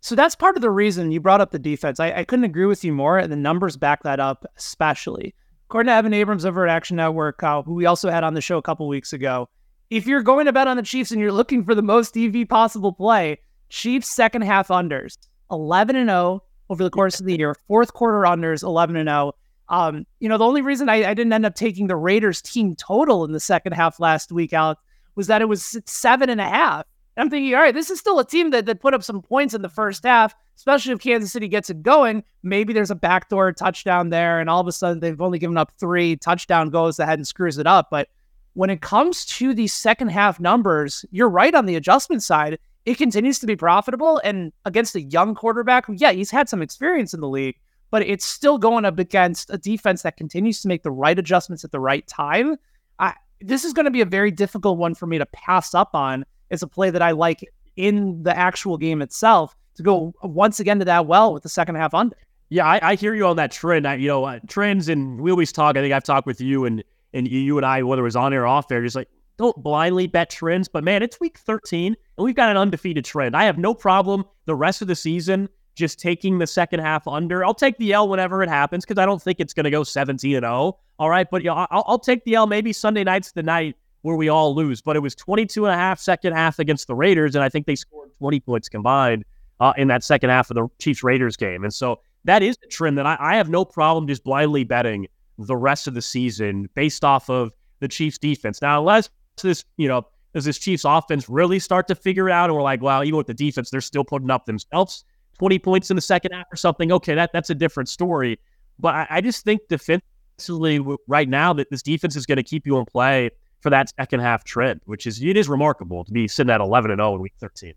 [0.00, 1.98] So that's part of the reason you brought up the defense.
[1.98, 5.34] I, I couldn't agree with you more, and the numbers back that up, especially.
[5.68, 8.40] According to Evan Abrams over at Action Network, uh, who we also had on the
[8.40, 9.48] show a couple weeks ago,
[9.90, 12.48] if you're going to bet on the Chiefs and you're looking for the most EV
[12.48, 15.16] possible play, Chiefs second half unders,
[15.50, 19.32] 11 and 0 over the course of the year, fourth quarter unders, 11 and 0.
[19.68, 22.76] Um, you know, the only reason I, I, didn't end up taking the Raiders team
[22.76, 24.78] total in the second half last week, out
[25.14, 26.84] was that it was seven and a half.
[27.16, 29.54] I'm thinking, all right, this is still a team that, that put up some points
[29.54, 32.24] in the first half, especially if Kansas City gets it going.
[32.42, 35.72] Maybe there's a backdoor touchdown there, and all of a sudden they've only given up
[35.78, 36.16] three.
[36.16, 37.88] Touchdown goes ahead and screws it up.
[37.90, 38.08] But
[38.54, 42.58] when it comes to the second half numbers, you're right on the adjustment side.
[42.84, 44.20] It continues to be profitable.
[44.24, 47.56] And against a young quarterback, yeah, he's had some experience in the league,
[47.90, 51.64] but it's still going up against a defense that continues to make the right adjustments
[51.64, 52.56] at the right time.
[52.98, 55.94] I, this is going to be a very difficult one for me to pass up
[55.94, 60.60] on as a play that I like in the actual game itself to go once
[60.60, 62.16] again to that well with the second half under.
[62.48, 63.86] Yeah, I, I hear you on that trend.
[63.86, 65.76] I, you know, uh, trends, and we always talk.
[65.76, 68.32] I think I've talked with you and and you and I, whether it was on
[68.32, 70.68] air or off air, just like don't blindly bet trends.
[70.68, 73.36] But man, it's week 13, and we've got an undefeated trend.
[73.36, 77.44] I have no problem the rest of the season just taking the second half under.
[77.44, 79.82] I'll take the L whenever it happens because I don't think it's going to go
[79.82, 80.78] 17 and 0.
[80.98, 82.46] All right, but you know, I'll, I'll take the L.
[82.46, 84.82] Maybe Sunday night's the night where we all lose.
[84.82, 87.64] But it was 22 and a half second half against the Raiders, and I think
[87.66, 89.24] they scored 20 points combined
[89.60, 91.64] uh, in that second half of the Chiefs Raiders game.
[91.64, 95.06] And so that is a trend that I, I have no problem just blindly betting
[95.38, 98.60] the rest of the season based off of the Chiefs defense.
[98.60, 99.08] Now, unless
[99.40, 102.62] this, you know, does this Chiefs offense really start to figure it out, and we're
[102.62, 105.04] like, well, even with the defense, they're still putting up themselves
[105.38, 106.92] 20 points in the second half or something.
[106.92, 108.38] Okay, that that's a different story.
[108.78, 112.66] But I, I just think defensively right now that this defense is going to keep
[112.66, 113.30] you in play
[113.64, 116.90] for that second half trend, which is it is remarkable to be sitting at 11
[116.90, 117.72] and 0 in week 13.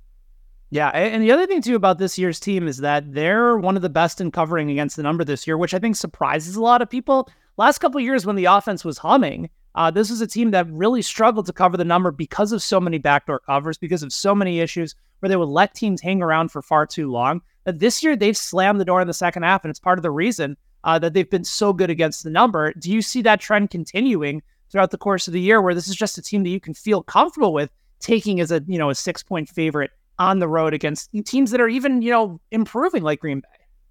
[0.69, 3.82] Yeah, and the other thing too about this year's team is that they're one of
[3.82, 6.82] the best in covering against the number this year, which I think surprises a lot
[6.82, 7.30] of people.
[7.56, 11.02] Last couple years when the offense was humming, uh, this is a team that really
[11.02, 14.60] struggled to cover the number because of so many backdoor covers, because of so many
[14.60, 17.39] issues where they would let teams hang around for far too long.
[17.63, 20.04] But this year they've slammed the door in the second half, and it's part of
[20.04, 22.73] the reason uh, that they've been so good against the number.
[22.73, 25.95] Do you see that trend continuing throughout the course of the year where this is
[25.95, 28.95] just a team that you can feel comfortable with taking as a you know a
[28.95, 33.19] six point favorite on the road against teams that are even you know improving like
[33.19, 33.47] Green Bay.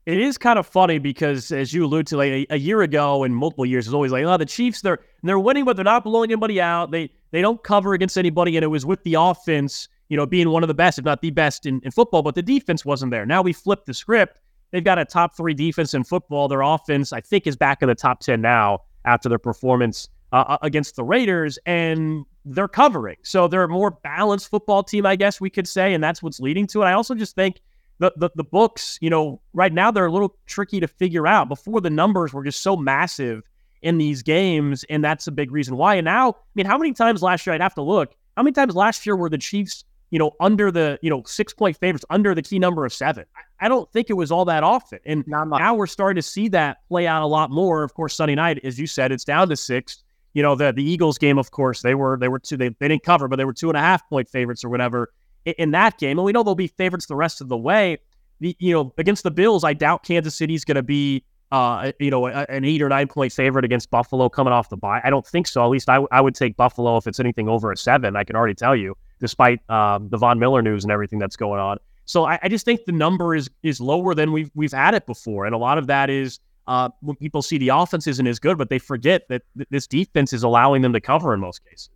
[0.07, 3.25] It is kind of funny because, as you allude to, like a, a year ago
[3.25, 6.05] and multiple years, it's always like, oh, the Chiefs they're they're winning, but they're not
[6.05, 6.93] blowing anybody out.
[6.93, 10.51] They they don't cover against anybody, and it was with the offense, you know, being
[10.51, 13.11] one of the best, if not the best in, in football, but the defense wasn't
[13.11, 13.27] there.
[13.27, 14.39] Now we flipped the script.
[14.71, 16.47] They've got a top three defense in football.
[16.47, 20.45] Their offense, I think, is back in the top ten now after their performance uh,
[20.49, 23.17] uh, against the Raiders, and they're covering.
[23.23, 26.41] So they're a more balanced football team, I guess we could say, and that's what's
[26.41, 26.85] leading to it.
[26.85, 27.63] I also just think
[28.01, 31.49] the, the, the books, you know, right now they're a little tricky to figure out.
[31.49, 33.49] Before the numbers were just so massive
[33.81, 35.95] in these games, and that's a big reason why.
[35.95, 38.15] And now, I mean, how many times last year I'd have to look?
[38.37, 41.55] How many times last year were the Chiefs, you know, under the, you know, six
[41.55, 43.25] point favorites, under the key number of seven?
[43.35, 44.99] I, I don't think it was all that often.
[45.07, 47.83] And now we're starting to see that play out a lot more.
[47.83, 50.03] Of course, Sunday night, as you said, it's down to six
[50.37, 52.89] you know, the the Eagles game, of course, they were they were two they, they
[52.89, 55.11] didn't cover, but they were two and a half point favorites or whatever
[55.47, 56.19] in, in that game.
[56.19, 57.97] And we know they'll be favorites the rest of the way.
[58.41, 62.11] The, you know, against the Bills, I doubt Kansas City's going to be uh, you
[62.11, 65.01] know, a, an eight or nine point favorite against Buffalo coming off the bye.
[65.03, 65.65] I don't think so.
[65.65, 68.15] At least I, w- I would take Buffalo if it's anything over a seven.
[68.15, 71.61] I can already tell you, despite um, the Von Miller news and everything that's going
[71.61, 71.79] on.
[72.05, 75.07] So I, I, just think the number is is lower than we've we've had it
[75.07, 78.39] before, and a lot of that is uh, when people see the offense isn't as
[78.39, 81.65] good, but they forget that th- this defense is allowing them to cover in most
[81.65, 81.91] cases.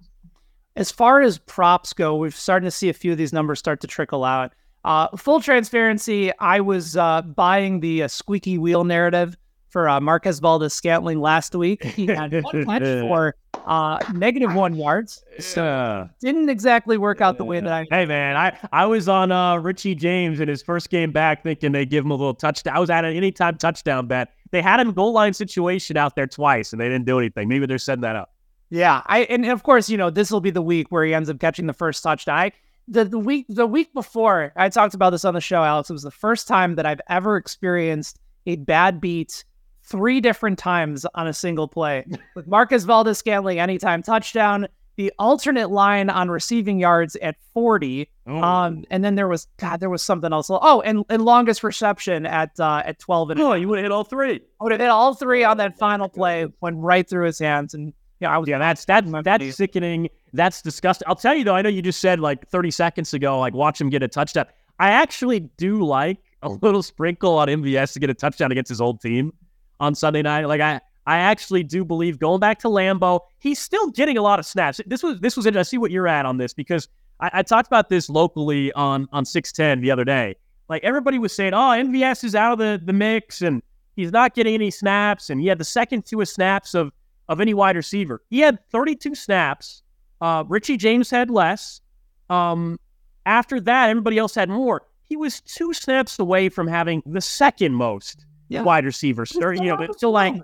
[0.77, 3.81] As far as props go, we've started to see a few of these numbers start
[3.81, 4.53] to trickle out.
[4.85, 9.37] Uh, full transparency, I was uh, buying the uh, squeaky wheel narrative
[9.69, 11.85] for uh, Marquez Valdes Scantling last week.
[11.85, 13.35] He had one catch for
[13.67, 15.23] uh, negative one yards.
[15.39, 17.87] So didn't exactly work out the way that I.
[17.91, 21.73] Hey man, I I was on uh, Richie James in his first game back, thinking
[21.73, 22.77] they'd give him a little touchdown.
[22.77, 24.31] I was at an anytime touchdown bet.
[24.51, 27.49] They had him goal line situation out there twice, and they didn't do anything.
[27.49, 28.33] Maybe they're setting that up.
[28.71, 31.29] Yeah, I and of course you know this will be the week where he ends
[31.29, 32.39] up catching the first touchdown.
[32.39, 32.53] I,
[32.87, 35.91] the the week the week before I talked about this on the show, Alex.
[35.91, 39.45] It was the first time that I've ever experienced a bad beat
[39.83, 45.70] three different times on a single play with Marquez Valdes Scantling anytime touchdown, the alternate
[45.70, 48.11] line on receiving yards at 40.
[48.26, 48.42] Oh.
[48.42, 50.48] Um, and then there was God, there was something else.
[50.50, 53.92] Oh, and, and longest reception at uh, at 12 and oh, you would have hit
[53.92, 54.35] all three.
[54.61, 57.74] I would have hit all three on that final play, went right through his hands.
[57.74, 60.09] And yeah, I was yeah, that's that that's sickening.
[60.33, 61.07] That's disgusting.
[61.09, 63.81] I'll tell you though, I know you just said like 30 seconds ago, like watch
[63.81, 64.46] him get a touchdown.
[64.79, 68.81] I actually do like a little sprinkle on MVS to get a touchdown against his
[68.81, 69.33] old team
[69.81, 70.46] on Sunday night.
[70.46, 74.38] Like I I actually do believe going back to Lambeau, he's still getting a lot
[74.38, 74.81] of snaps.
[74.87, 75.57] This was this was it.
[75.57, 76.88] I see what you're at on this because
[77.20, 80.37] I, I talked about this locally on on 610 the other day.
[80.68, 83.61] Like everybody was saying, oh, MVS is out of the, the mix and
[83.96, 86.92] he's not getting any snaps, and he had the second fewest snaps of
[87.29, 88.23] of any wide receiver.
[88.31, 89.83] He had 32 snaps.
[90.20, 91.81] Uh, Richie James had less.
[92.29, 92.79] Um,
[93.27, 94.83] After that, everybody else had more.
[95.05, 98.62] He was two snaps away from having the second most Yeah.
[98.62, 99.37] wide receivers.
[99.37, 100.35] Or, you know, still like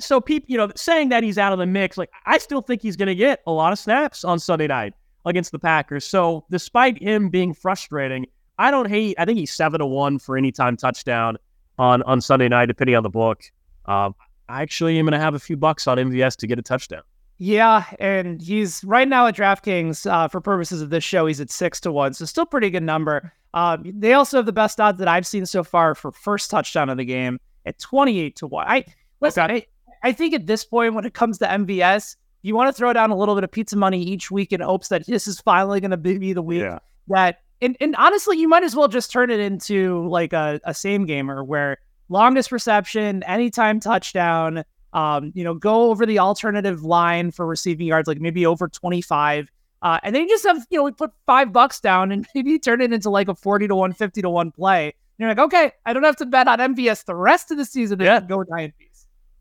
[0.00, 2.82] so people, you know, saying that he's out of the mix, like I still think
[2.82, 6.04] he's going to get a lot of snaps on Sunday night against the Packers.
[6.04, 8.26] So despite him being frustrating,
[8.58, 9.16] I don't hate.
[9.18, 11.38] I think he's seven to one for any time touchdown
[11.78, 13.42] on on Sunday night, depending on the book.
[13.86, 14.14] Um,
[14.48, 17.02] I actually am going to have a few bucks on MVS to get a touchdown.
[17.38, 21.26] Yeah, and he's right now at DraftKings uh, for purposes of this show.
[21.26, 23.32] He's at six to one, so still pretty good number.
[23.54, 26.88] Um, they also have the best odds that I've seen so far for first touchdown
[26.90, 28.66] of the game at twenty eight to one.
[28.68, 28.84] I
[29.20, 29.50] listen.
[29.50, 29.66] I,
[30.04, 33.10] I think at this point, when it comes to MVS, you want to throw down
[33.10, 35.92] a little bit of pizza money each week in hopes that this is finally going
[35.92, 36.60] to be the week
[37.08, 37.40] that.
[37.62, 41.06] And, and honestly, you might as well just turn it into like a, a same
[41.06, 41.78] gamer where
[42.10, 44.64] longest reception, anytime touchdown.
[44.92, 49.48] Um, you know, go over the alternative line for receiving yards, like maybe over 25.
[49.82, 52.58] Uh, and then you just have, you know, we put five bucks down and maybe
[52.58, 54.84] turn it into like a 40 to 150 to 1 play.
[54.84, 57.64] And you're like, okay, I don't have to bet on MVS the rest of the
[57.64, 58.00] season.
[58.00, 58.20] Yeah.
[58.20, 58.93] Go Giant Beast.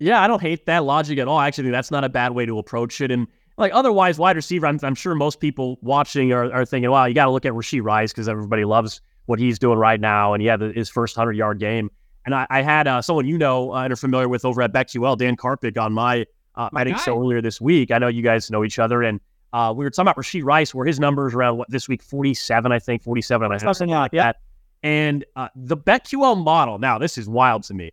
[0.04, 1.38] Yeah, I don't hate that logic at all.
[1.38, 3.10] I actually think that's not a bad way to approach it.
[3.10, 3.26] And
[3.58, 7.14] like otherwise, wide receiver, I'm, I'm sure most people watching are, are thinking, wow, you
[7.14, 10.34] got to look at Rashee Rice because everybody loves what he's doing right now.
[10.34, 11.90] And yeah, the, his first 100 yard game.
[12.26, 14.74] And I, I had uh, someone you know uh, and are familiar with over at
[14.74, 17.90] BetQL, Dan Karpuc, on my, uh, My I think so earlier this week.
[17.92, 19.04] I know you guys know each other.
[19.04, 19.22] And
[19.54, 22.72] uh, we were talking about Rashee Rice, where his numbers around what this week, 47,
[22.74, 24.38] I think, 47 and a half, Something like like that.
[24.84, 27.92] And uh, the BetQL model, now this is wild to me,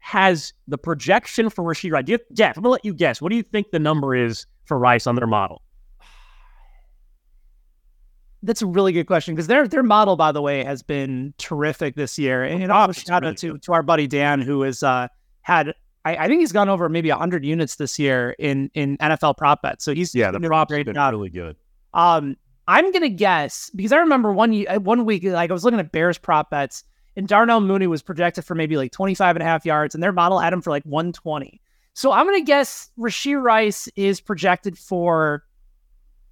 [0.00, 2.04] has the projection for Rashee Rice.
[2.04, 3.22] Do you, Jeff, I'm gonna let you guess.
[3.22, 5.62] What do you think the number is for Rice on their model?
[8.42, 11.94] That's a really good question because their their model, by the way, has been terrific
[11.94, 12.42] this year.
[12.42, 15.08] And, and also it's shout really out to to our buddy Dan, who has uh,
[15.42, 19.36] had I, I think he's gone over maybe hundred units this year in in NFL
[19.36, 19.84] prop bets.
[19.84, 21.12] So he's doing a great job.
[21.12, 21.56] really good.
[21.92, 22.36] Um,
[22.66, 26.16] I'm gonna guess because I remember one one week, like I was looking at Bears
[26.16, 26.84] prop bets,
[27.16, 30.12] and Darnell Mooney was projected for maybe like 25 and a half yards, and their
[30.12, 31.60] model had him for like 120.
[31.94, 35.44] So I'm gonna guess Rashee Rice is projected for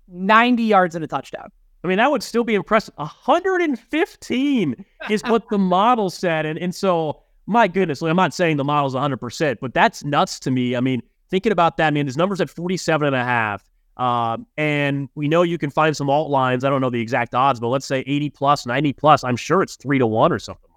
[0.09, 1.51] 90 yards and a touchdown.
[1.85, 2.95] I mean, that would still be impressive.
[2.97, 6.45] 115 is what the model said.
[6.45, 10.51] And, and so, my goodness, I'm not saying the model's 100%, but that's nuts to
[10.51, 10.75] me.
[10.75, 13.65] I mean, thinking about that, I mean, his number's at 47 and a half.
[13.97, 16.65] Um, and we know you can find some alt lines.
[16.65, 19.25] I don't know the exact odds, but let's say 80 plus, 90 plus.
[19.25, 20.68] I'm sure it's three to one or something.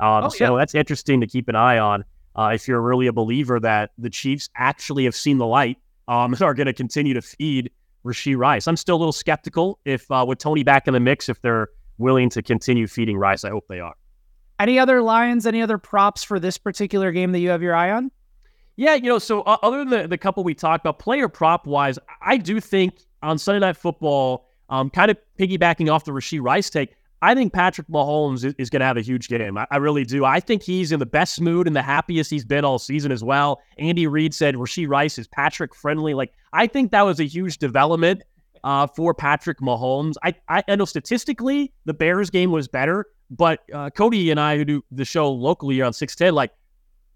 [0.00, 2.04] Um, Oh, so that's interesting to keep an eye on
[2.36, 5.78] uh, if you're really a believer that the Chiefs actually have seen the light
[6.08, 7.70] um, and are going to continue to feed
[8.04, 8.66] Rashee Rice.
[8.66, 11.68] I'm still a little skeptical if uh, with Tony back in the mix, if they're
[11.98, 13.44] willing to continue feeding Rice.
[13.44, 13.94] I hope they are.
[14.58, 17.90] Any other Lions, Any other props for this particular game that you have your eye
[17.90, 18.10] on?
[18.76, 21.66] Yeah, you know, so uh, other than the, the couple we talked about, player prop
[21.66, 26.42] wise, I do think on Sunday Night Football, um, kind of piggybacking off the Rashee
[26.42, 29.56] Rice take, I think Patrick Mahomes is, is going to have a huge game.
[29.56, 30.26] I, I really do.
[30.26, 33.24] I think he's in the best mood and the happiest he's been all season as
[33.24, 33.62] well.
[33.78, 36.12] Andy Reid said Rashee Rice is Patrick friendly.
[36.12, 38.22] Like, I think that was a huge development
[38.62, 40.16] uh, for Patrick Mahomes.
[40.22, 44.58] I, I, I know statistically the Bears game was better, but uh, Cody and I,
[44.58, 46.50] who do the show locally on 610, like,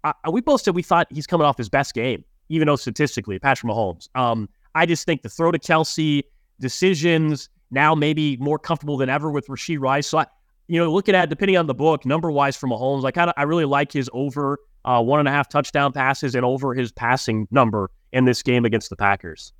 [0.03, 3.37] I, we both said we thought he's coming off his best game, even though statistically,
[3.37, 4.09] Patrick Mahomes.
[4.15, 6.23] Um, I just think the throw to Kelce,
[6.59, 10.07] decisions, now maybe more comfortable than ever with Rashee Rice.
[10.07, 10.27] So I,
[10.67, 13.33] you know, looking at depending on the book, number wise for Mahomes, I kind of
[13.37, 16.91] I really like his over uh, one and a half touchdown passes and over his
[16.91, 19.53] passing number in this game against the Packers.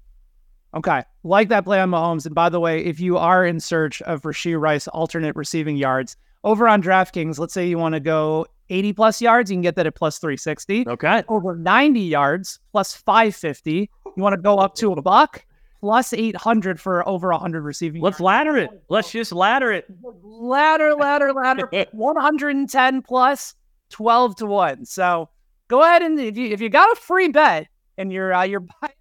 [0.73, 1.03] Okay.
[1.23, 2.25] Like that play on Mahomes.
[2.25, 6.15] And by the way, if you are in search of Rashee Rice alternate receiving yards
[6.43, 9.75] over on DraftKings, let's say you want to go 80 plus yards, you can get
[9.75, 10.87] that at plus 360.
[10.87, 11.23] Okay.
[11.27, 13.89] Over 90 yards, plus 550.
[14.15, 15.43] You want to go up to a buck,
[15.79, 18.25] plus 800 for over 100 receiving Let's yards.
[18.25, 18.83] ladder it.
[18.89, 19.85] Let's just ladder it.
[20.23, 21.69] Ladder, ladder, ladder.
[21.91, 23.55] 110 plus
[23.89, 24.85] 12 to 1.
[24.85, 25.29] So
[25.67, 28.59] go ahead and if you if you got a free bet and you're uh, you're
[28.59, 28.93] buying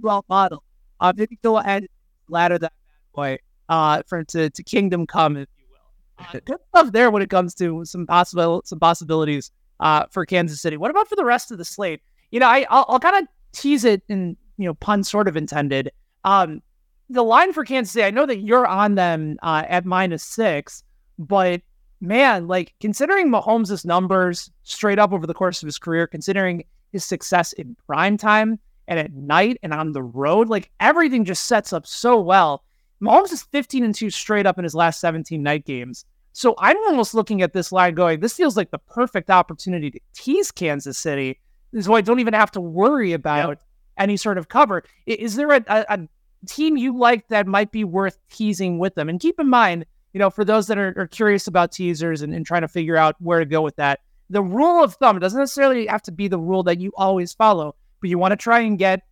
[0.00, 0.62] well model,
[1.00, 1.88] uh, maybe go ahead and
[2.28, 6.26] ladder that bad boy uh for to, to kingdom come, if you will.
[6.26, 9.50] Uh, good stuff there when it comes to some possible some possibilities
[9.80, 10.76] uh for Kansas City.
[10.76, 12.00] What about for the rest of the slate?
[12.30, 15.36] You know, I I'll, I'll kind of tease it and you know pun sort of
[15.36, 15.90] intended.
[16.24, 16.62] Um,
[17.08, 20.84] the line for Kansas City, I know that you're on them uh, at minus six,
[21.18, 21.60] but
[22.00, 27.04] man, like considering Mahomes' numbers straight up over the course of his career, considering his
[27.04, 28.58] success in prime time
[28.88, 32.64] and at night and on the road, like everything just sets up so well.
[33.02, 36.04] Mahomes is 15 and 2 straight up in his last 17 night games.
[36.32, 40.00] So I'm almost looking at this line going, this feels like the perfect opportunity to
[40.14, 41.40] tease Kansas City.
[41.72, 43.58] This is why I don't even have to worry about
[44.00, 44.82] any sort of cover.
[45.06, 46.08] Is there a, a, a
[46.46, 49.08] team you like that might be worth teasing with them.
[49.08, 52.34] And keep in mind, you know, for those that are, are curious about teasers and,
[52.34, 55.38] and trying to figure out where to go with that, the rule of thumb doesn't
[55.38, 58.60] necessarily have to be the rule that you always follow, but you want to try
[58.60, 59.02] and get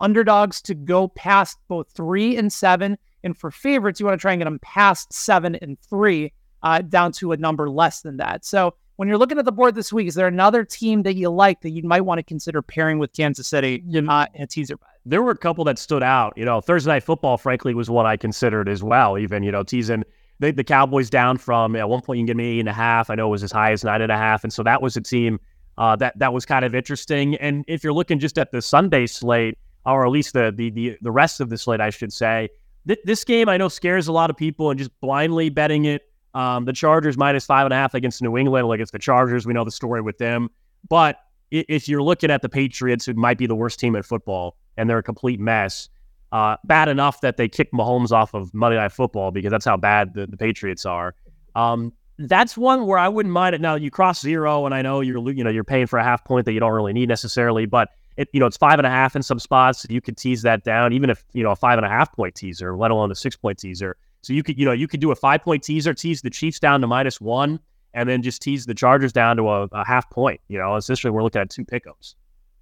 [0.00, 2.98] underdogs to go past both three and seven.
[3.24, 6.82] And for favorites, you want to try and get them past seven and three uh,
[6.82, 8.44] down to a number less than that.
[8.44, 11.28] So when you're looking at the board this week, is there another team that you
[11.28, 14.76] like that you might want to consider pairing with Kansas City uh, in a teaser?
[15.04, 16.34] There were a couple that stood out.
[16.36, 19.18] You know, Thursday Night Football, frankly, was one I considered as well.
[19.18, 20.04] Even, you know, teasing
[20.38, 22.72] the, the Cowboys down from at one point you can get me eight and a
[22.72, 23.10] half.
[23.10, 24.96] I know it was as high as nine and a half, and so that was
[24.96, 25.40] a team
[25.78, 27.34] uh, that that was kind of interesting.
[27.34, 30.96] And if you're looking just at the Sunday slate, or at least the the the,
[31.02, 32.50] the rest of the slate, I should say,
[32.86, 36.02] th- this game I know scares a lot of people, and just blindly betting it.
[36.34, 39.46] Um, the Chargers minus five and a half against New England, like it's the Chargers.
[39.46, 40.50] We know the story with them,
[40.88, 41.18] but
[41.50, 44.88] if you're looking at the Patriots, who might be the worst team in football, and
[44.88, 45.88] they're a complete mess.
[46.32, 49.76] Uh, bad enough that they kicked Mahomes off of Monday Night Football because that's how
[49.76, 51.14] bad the, the Patriots are.
[51.54, 53.60] Um, that's one where I wouldn't mind it.
[53.60, 56.24] Now you cross zero, and I know you're you know you're paying for a half
[56.24, 58.90] point that you don't really need necessarily, but it you know it's five and a
[58.90, 59.86] half in some spots.
[59.88, 62.34] You could tease that down, even if you know a five and a half point
[62.34, 63.96] teaser, let alone a six point teaser.
[64.22, 66.58] So you could you know you could do a five point teaser, tease the Chiefs
[66.58, 67.60] down to minus one,
[67.94, 70.40] and then just tease the Chargers down to a, a half point.
[70.48, 72.14] You know, essentially we're looking at two pickups.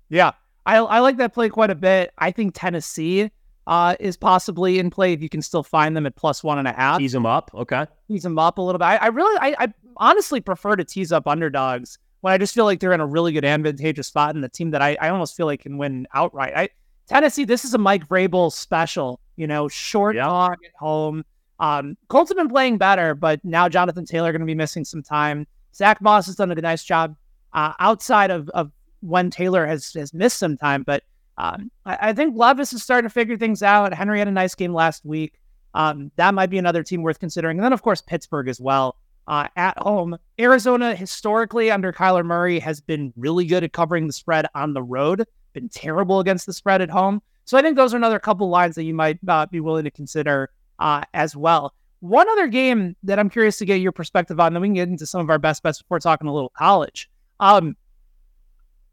[0.09, 0.33] Yeah,
[0.67, 2.13] I I like that play quite a bit.
[2.19, 3.31] I think Tennessee
[3.67, 6.67] uh, is possibly in play if you can still find them at plus one and
[6.67, 6.99] a half.
[6.99, 7.87] Tease them up, okay.
[8.09, 8.85] Tease them up a little bit.
[8.85, 12.65] I, I really, I, I, honestly prefer to tease up underdogs when I just feel
[12.65, 15.37] like they're in a really good advantageous spot in the team that I, I almost
[15.37, 16.53] feel like can win outright.
[16.57, 16.69] I
[17.07, 19.21] Tennessee, this is a Mike Vrabel special.
[19.37, 20.25] You know, short yeah.
[20.25, 21.25] dog at home.
[21.61, 25.03] Um, Colts have been playing better, but now Jonathan Taylor going to be missing some
[25.03, 25.47] time.
[25.75, 27.15] Zach Moss has done a nice job
[27.53, 31.05] uh, outside of, of when Taylor has has missed some time, but
[31.39, 33.95] um, I, I, think Levis is starting to figure things out.
[33.95, 35.41] Henry had a nice game last week.
[35.73, 37.57] Um, that might be another team worth considering.
[37.57, 38.97] And then, of course, Pittsburgh as well
[39.27, 40.19] uh, at home.
[40.39, 44.83] Arizona, historically, under Kyler Murray, has been really good at covering the spread on the
[44.83, 47.23] road, been terrible against the spread at home.
[47.47, 49.91] So I think those are another couple lines that you might uh, be willing to
[49.91, 50.51] consider
[50.81, 51.75] uh, as well.
[52.01, 54.89] One other game that I'm curious to get your perspective on, then we can get
[54.89, 57.09] into some of our best bets before talking a little college.
[57.39, 57.77] Um,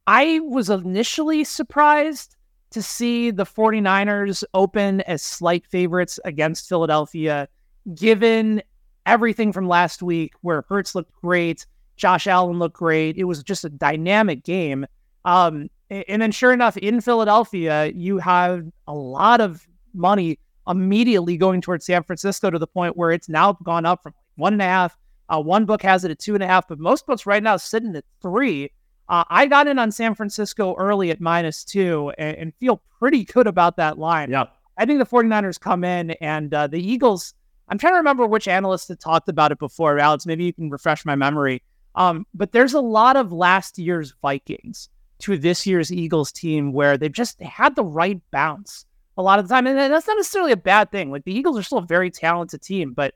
[0.06, 2.36] I was initially surprised
[2.72, 7.48] to see the 49ers open as slight favorites against Philadelphia,
[7.96, 8.62] given
[9.06, 11.66] everything from last week where Hurts looked great,
[11.96, 13.18] Josh Allen looked great.
[13.18, 14.86] It was just a dynamic game.
[15.26, 20.38] Um, and then, sure enough, in Philadelphia, you have a lot of money
[20.68, 24.54] immediately going towards San Francisco to the point where it's now gone up from one
[24.54, 24.98] and a half.
[25.30, 27.58] Uh, one book has it at two and a half, but most books right now
[27.58, 28.72] sitting at three.
[29.10, 33.24] Uh, I got in on San Francisco early at minus two and, and, feel pretty
[33.24, 34.30] good about that line.
[34.30, 34.46] Yeah.
[34.78, 37.34] I think the 49ers come in and uh, the Eagles.
[37.70, 39.98] I'm trying to remember which analyst had talked about it before.
[39.98, 41.64] Alex, maybe you can refresh my memory.
[41.96, 44.90] Um, but there's a lot of last year's Vikings
[45.20, 48.86] to this year's Eagles team where they've just had the right bounce
[49.18, 49.68] a lot of the time.
[49.68, 51.12] And that's not necessarily a bad thing.
[51.12, 53.14] Like the Eagles are still a very talented team, but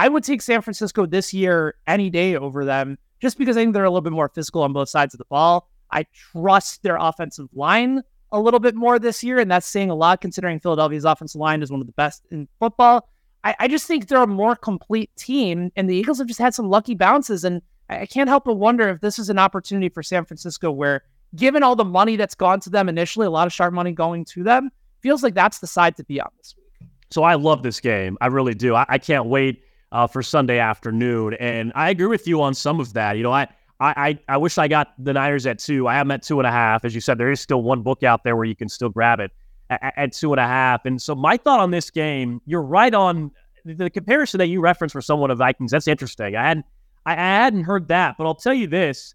[0.00, 3.74] I would take San Francisco this year any day over them just because I think
[3.74, 5.68] they're a little bit more physical on both sides of the ball.
[5.90, 8.00] I trust their offensive line
[8.32, 11.62] a little bit more this year, and that's saying a lot considering Philadelphia's offensive line
[11.62, 13.10] is one of the best in football.
[13.44, 16.54] I, I just think they're a more complete team, and the Eagles have just had
[16.54, 17.60] some lucky bounces, and
[17.90, 21.02] I, I can't help but wonder if this is an opportunity for San Francisco where,
[21.36, 24.24] given all the money that's gone to them initially, a lot of sharp money going
[24.26, 24.70] to them,
[25.02, 26.88] feels like that's the side to be on this week.
[27.10, 28.16] So I love this game.
[28.20, 28.74] I really do.
[28.74, 31.34] I, I can't wait uh, for Sunday afternoon.
[31.34, 33.16] And I agree with you on some of that.
[33.16, 33.48] You know, I,
[33.80, 35.88] I, I wish I got the Niners at two.
[35.88, 36.84] I them at two and a half.
[36.84, 39.20] As you said, there is still one book out there where you can still grab
[39.20, 39.32] it
[39.70, 40.84] at, at two and a half.
[40.84, 43.30] And so my thought on this game, you're right on
[43.64, 45.70] the comparison that you referenced for someone of Vikings.
[45.70, 46.36] That's interesting.
[46.36, 46.66] I hadn't
[47.06, 49.14] I, hadn't heard that, but I'll tell you this.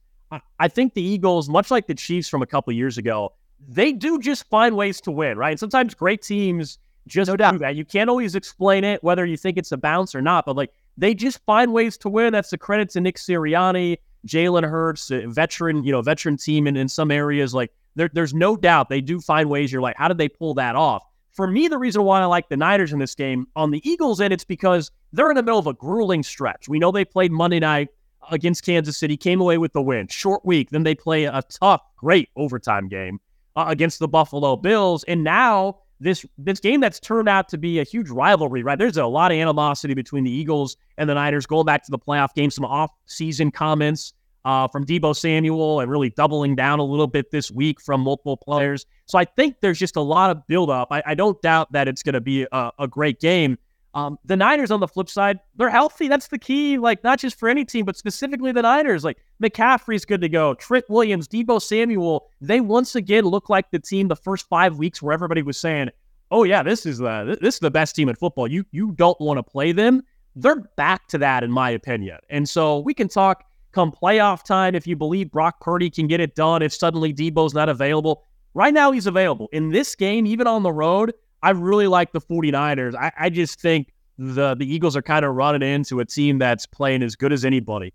[0.59, 3.31] I think the Eagles, much like the Chiefs from a couple years ago,
[3.67, 5.51] they do just find ways to win, right?
[5.51, 6.77] And sometimes great teams
[7.07, 7.75] just no do that.
[7.75, 10.71] You can't always explain it, whether you think it's a bounce or not, but like
[10.97, 12.33] they just find ways to win.
[12.33, 13.97] That's the credit to Nick Sirianni,
[14.27, 17.53] Jalen Hurts, veteran, you know, veteran team in, in some areas.
[17.53, 19.71] Like there, there's no doubt they do find ways.
[19.71, 21.03] You're like, how did they pull that off?
[21.31, 24.21] For me, the reason why I like the Niners in this game on the Eagles
[24.21, 26.69] end, it's because they're in the middle of a grueling stretch.
[26.69, 27.89] We know they played Monday night
[28.31, 30.07] against Kansas City, came away with the win.
[30.07, 33.19] Short week, then they play a tough, great overtime game
[33.55, 37.79] uh, against the Buffalo Bills, and now this this game that's turned out to be
[37.79, 38.77] a huge rivalry, right?
[38.77, 41.99] There's a lot of animosity between the Eagles and the Niners going back to the
[41.99, 44.13] playoff game, some off-season comments
[44.45, 48.37] uh, from Deebo Samuel and really doubling down a little bit this week from multiple
[48.37, 48.85] players.
[49.07, 50.89] So I think there's just a lot of buildup.
[50.91, 53.57] I, I don't doubt that it's going to be a, a, great game.
[53.95, 56.07] Um, the Niners, on the flip side, they're healthy.
[56.07, 56.77] That's the key.
[56.77, 59.03] Like not just for any team, but specifically the Niners.
[59.03, 60.53] Like McCaffrey's good to go.
[60.55, 62.27] Trent Williams, Deebo Samuel.
[62.41, 65.89] They once again look like the team the first five weeks where everybody was saying,
[66.29, 69.19] "Oh yeah, this is the this is the best team in football." You you don't
[69.21, 70.03] want to play them.
[70.35, 72.17] They're back to that, in my opinion.
[72.29, 76.21] And so we can talk come playoff time, if you believe Brock Purdy can get
[76.21, 78.23] it done, if suddenly Deebo's not available,
[78.55, 79.49] right now he's available.
[79.51, 81.13] In this game, even on the road,
[81.45, 82.95] I really like the 49ers.
[82.95, 86.65] I, I just think the the Eagles are kind of running into a team that's
[86.65, 87.93] playing as good as anybody.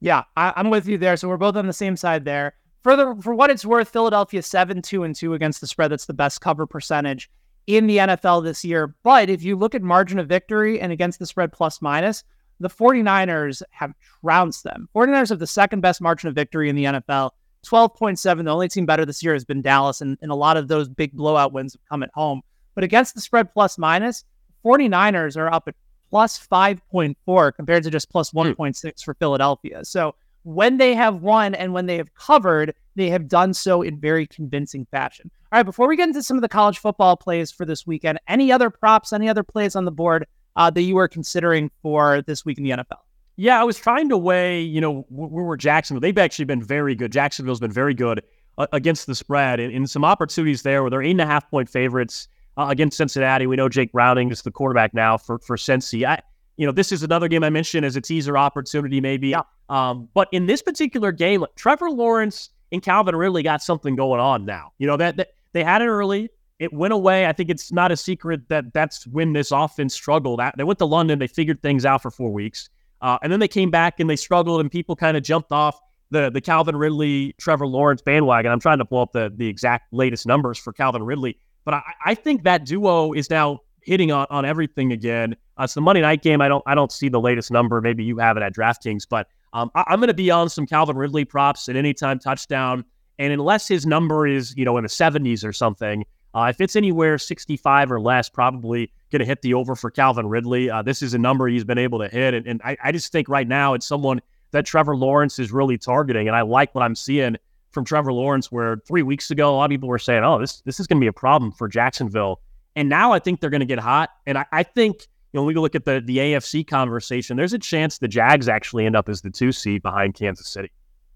[0.00, 1.18] Yeah, I, am with you there.
[1.18, 2.54] So we're both on the same side there.
[2.82, 5.90] Further, for what it's worth, Philadelphia seven two and two against the spread.
[5.90, 7.30] That's the best cover percentage
[7.66, 8.94] in the NFL this year.
[9.02, 12.24] But if you look at margin of victory and against the spread plus minus,
[12.60, 13.92] the 49ers have
[14.22, 14.88] trounced them.
[14.94, 17.30] 49ers have the second best margin of victory in the NFL.
[17.66, 18.44] 12.7.
[18.44, 20.88] The only team better this year has been Dallas, and, and a lot of those
[20.88, 22.42] big blowout wins have come at home.
[22.74, 24.24] But against the spread plus minus,
[24.64, 25.74] 49ers are up at
[26.10, 28.18] plus 5.4 compared to just hmm.
[28.18, 29.84] 1.6 for Philadelphia.
[29.84, 30.14] So
[30.44, 34.26] when they have won and when they have covered, they have done so in very
[34.26, 35.30] convincing fashion.
[35.50, 38.20] All right, before we get into some of the college football plays for this weekend,
[38.28, 42.22] any other props, any other plays on the board uh, that you are considering for
[42.22, 42.98] this week in the NFL?
[43.36, 46.00] Yeah, I was trying to weigh, you know, where were Jacksonville?
[46.00, 47.10] They've actually been very good.
[47.10, 48.22] Jacksonville's been very good
[48.58, 51.50] uh, against the spread and, and, some opportunities there where they're eight and a half
[51.50, 53.46] point favorites uh, against Cincinnati.
[53.46, 56.06] We know Jake Browning is the quarterback now for, for Cincy.
[56.06, 56.22] I,
[56.56, 59.28] you know, this is another game I mentioned as a teaser opportunity, maybe.
[59.28, 59.42] Yeah.
[59.68, 64.44] Um, but in this particular game, Trevor Lawrence and Calvin really got something going on
[64.44, 64.72] now.
[64.78, 66.30] You know, that, that they had it early.
[66.60, 67.26] It went away.
[67.26, 70.40] I think it's not a secret that that's when this offense struggled.
[70.56, 71.18] They went to London.
[71.18, 72.70] They figured things out for four weeks.
[73.00, 75.78] Uh, and then they came back and they struggled, and people kind of jumped off
[76.10, 78.52] the the Calvin Ridley, Trevor Lawrence bandwagon.
[78.52, 81.36] I'm trying to pull up the, the exact latest numbers for Calvin Ridley.
[81.64, 85.36] But I, I think that duo is now hitting on, on everything again.
[85.58, 86.40] Uh, it's the Monday night game.
[86.40, 87.80] I don't I don't see the latest number.
[87.80, 90.66] Maybe you have it at DraftKings, but um, I, am going to be on some
[90.66, 92.84] Calvin Ridley props at any time touchdown.
[93.18, 96.04] And unless his number is you know in the 70s or something,
[96.34, 100.26] uh, if it's anywhere 65 or less, probably going to hit the over for Calvin
[100.26, 100.68] Ridley.
[100.68, 102.34] Uh, this is a number he's been able to hit.
[102.34, 105.78] And, and I, I, just think right now it's someone that Trevor Lawrence is really
[105.78, 106.26] targeting.
[106.26, 107.36] And I like what I'm seeing
[107.74, 110.60] from Trevor Lawrence, where three weeks ago, a lot of people were saying, oh, this,
[110.62, 112.40] this is going to be a problem for Jacksonville.
[112.76, 114.10] And now I think they're going to get hot.
[114.26, 117.52] And I, I think, you know, when we look at the, the AFC conversation, there's
[117.52, 120.70] a chance the Jags actually end up as the two seed behind Kansas City.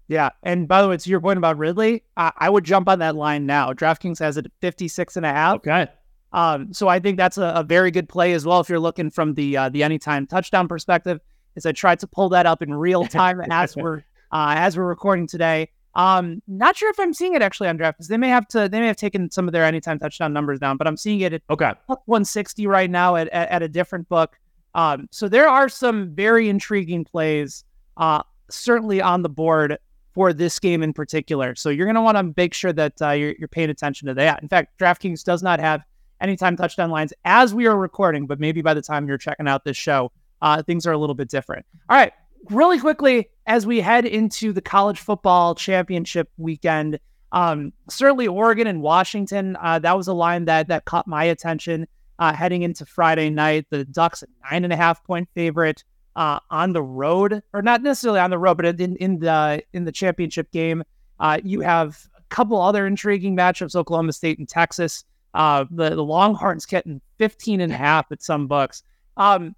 [0.07, 0.29] Yeah.
[0.43, 3.15] And by the way, to your point about Ridley, I, I would jump on that
[3.15, 3.71] line now.
[3.73, 5.55] DraftKings has it at 56 and a half.
[5.57, 5.87] Okay.
[6.33, 9.09] Um, so I think that's a, a, very good play as well if you're looking
[9.09, 11.19] from the uh, the anytime touchdown perspective.
[11.55, 14.85] As I tried to pull that up in real time as we're uh, as we're
[14.85, 15.69] recording today.
[15.95, 18.07] Um, not sure if I'm seeing it actually on DraftKings.
[18.07, 20.77] They may have to they may have taken some of their anytime touchdown numbers down,
[20.77, 24.37] but I'm seeing it at okay 160 right now at, at, at a different book.
[24.75, 27.63] Um, so there are some very intriguing plays
[27.97, 29.77] uh, certainly on the board
[30.13, 31.55] for this game in particular.
[31.55, 34.13] So you're going to want to make sure that uh, you're, you're paying attention to
[34.15, 34.41] that.
[34.41, 35.81] In fact, DraftKings does not have
[36.21, 39.63] anytime touchdown lines as we are recording, but maybe by the time you're checking out
[39.63, 40.11] this show,
[40.41, 41.65] uh, things are a little bit different.
[41.89, 42.13] All right,
[42.49, 46.99] really quickly as we head into the college football championship weekend.
[47.31, 49.57] Um, certainly Oregon and Washington.
[49.61, 51.87] Uh, that was a line that that caught my attention
[52.17, 53.67] uh, heading into Friday night.
[53.69, 55.83] The Ducks nine and a half point favorite
[56.15, 59.85] uh, on the road, or not necessarily on the road, but in, in the in
[59.85, 60.83] the championship game.
[61.19, 65.03] Uh, you have a couple other intriguing matchups: Oklahoma State and Texas.
[65.33, 68.81] Uh, the, the Longhorns getting 15 and a half at some books.
[69.15, 69.55] Um,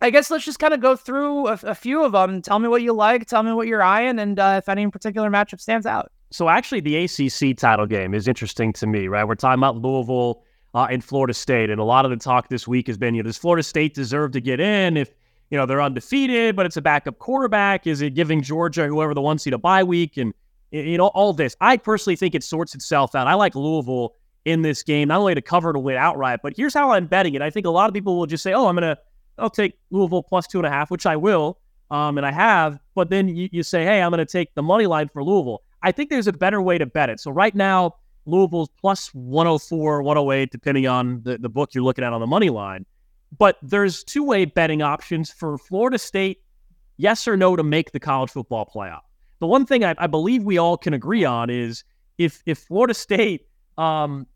[0.00, 2.40] I guess let's just kind of go through a, a, few of them.
[2.40, 3.26] Tell me what you like.
[3.26, 6.10] Tell me what you're eyeing, and uh, if any particular matchup stands out.
[6.30, 9.08] So actually, the ACC title game is interesting to me.
[9.08, 10.42] Right, we're talking about Louisville
[10.74, 13.22] uh, and Florida State, and a lot of the talk this week has been, you
[13.22, 14.96] know, does Florida State deserve to get in?
[14.96, 15.10] If
[15.50, 17.86] you know, they're undefeated, but it's a backup quarterback.
[17.86, 20.16] Is it giving Georgia, whoever the one seed, a bye week?
[20.16, 20.32] And,
[20.70, 21.56] you know, all this.
[21.60, 23.26] I personally think it sorts itself out.
[23.26, 26.72] I like Louisville in this game, not only to cover to win outright, but here's
[26.72, 27.42] how I'm betting it.
[27.42, 28.98] I think a lot of people will just say, oh, I'm going to,
[29.40, 31.58] I'll take Louisville plus two and a half, which I will.
[31.90, 34.62] Um, and I have, but then you, you say, hey, I'm going to take the
[34.62, 35.62] money line for Louisville.
[35.82, 37.18] I think there's a better way to bet it.
[37.18, 42.12] So right now, Louisville's plus 104, 108, depending on the, the book you're looking at
[42.12, 42.86] on the money line.
[43.36, 46.42] But there's two way betting options for Florida State,
[46.96, 49.00] yes or no, to make the college football playoff.
[49.40, 51.82] The one thing I, I believe we all can agree on is
[52.18, 53.46] if if Florida State
[53.78, 54.26] um,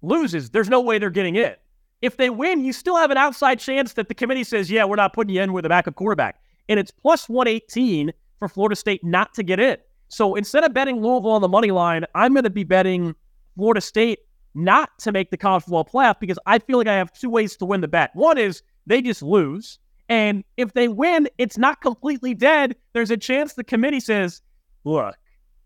[0.00, 1.54] loses, there's no way they're getting in.
[2.02, 4.96] If they win, you still have an outside chance that the committee says, yeah, we're
[4.96, 6.40] not putting you in with a backup quarterback.
[6.68, 9.76] And it's plus 118 for Florida State not to get in.
[10.08, 13.14] So instead of betting Louisville on the money line, I'm going to be betting
[13.56, 14.18] Florida State
[14.54, 17.56] not to make the college football playoff because I feel like I have two ways
[17.56, 18.10] to win the bet.
[18.14, 19.78] One is they just lose.
[20.08, 22.76] And if they win, it's not completely dead.
[22.92, 24.42] There's a chance the committee says,
[24.84, 25.16] look,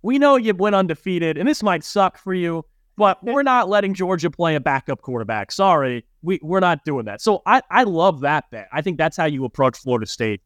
[0.03, 2.65] we know you went undefeated, and this might suck for you,
[2.97, 5.53] but we're not letting Georgia play a backup quarterback.
[5.53, 7.21] Sorry, we, we're not doing that.
[7.21, 8.69] So I, I love that bet.
[8.73, 10.41] I think that's how you approach Florida State.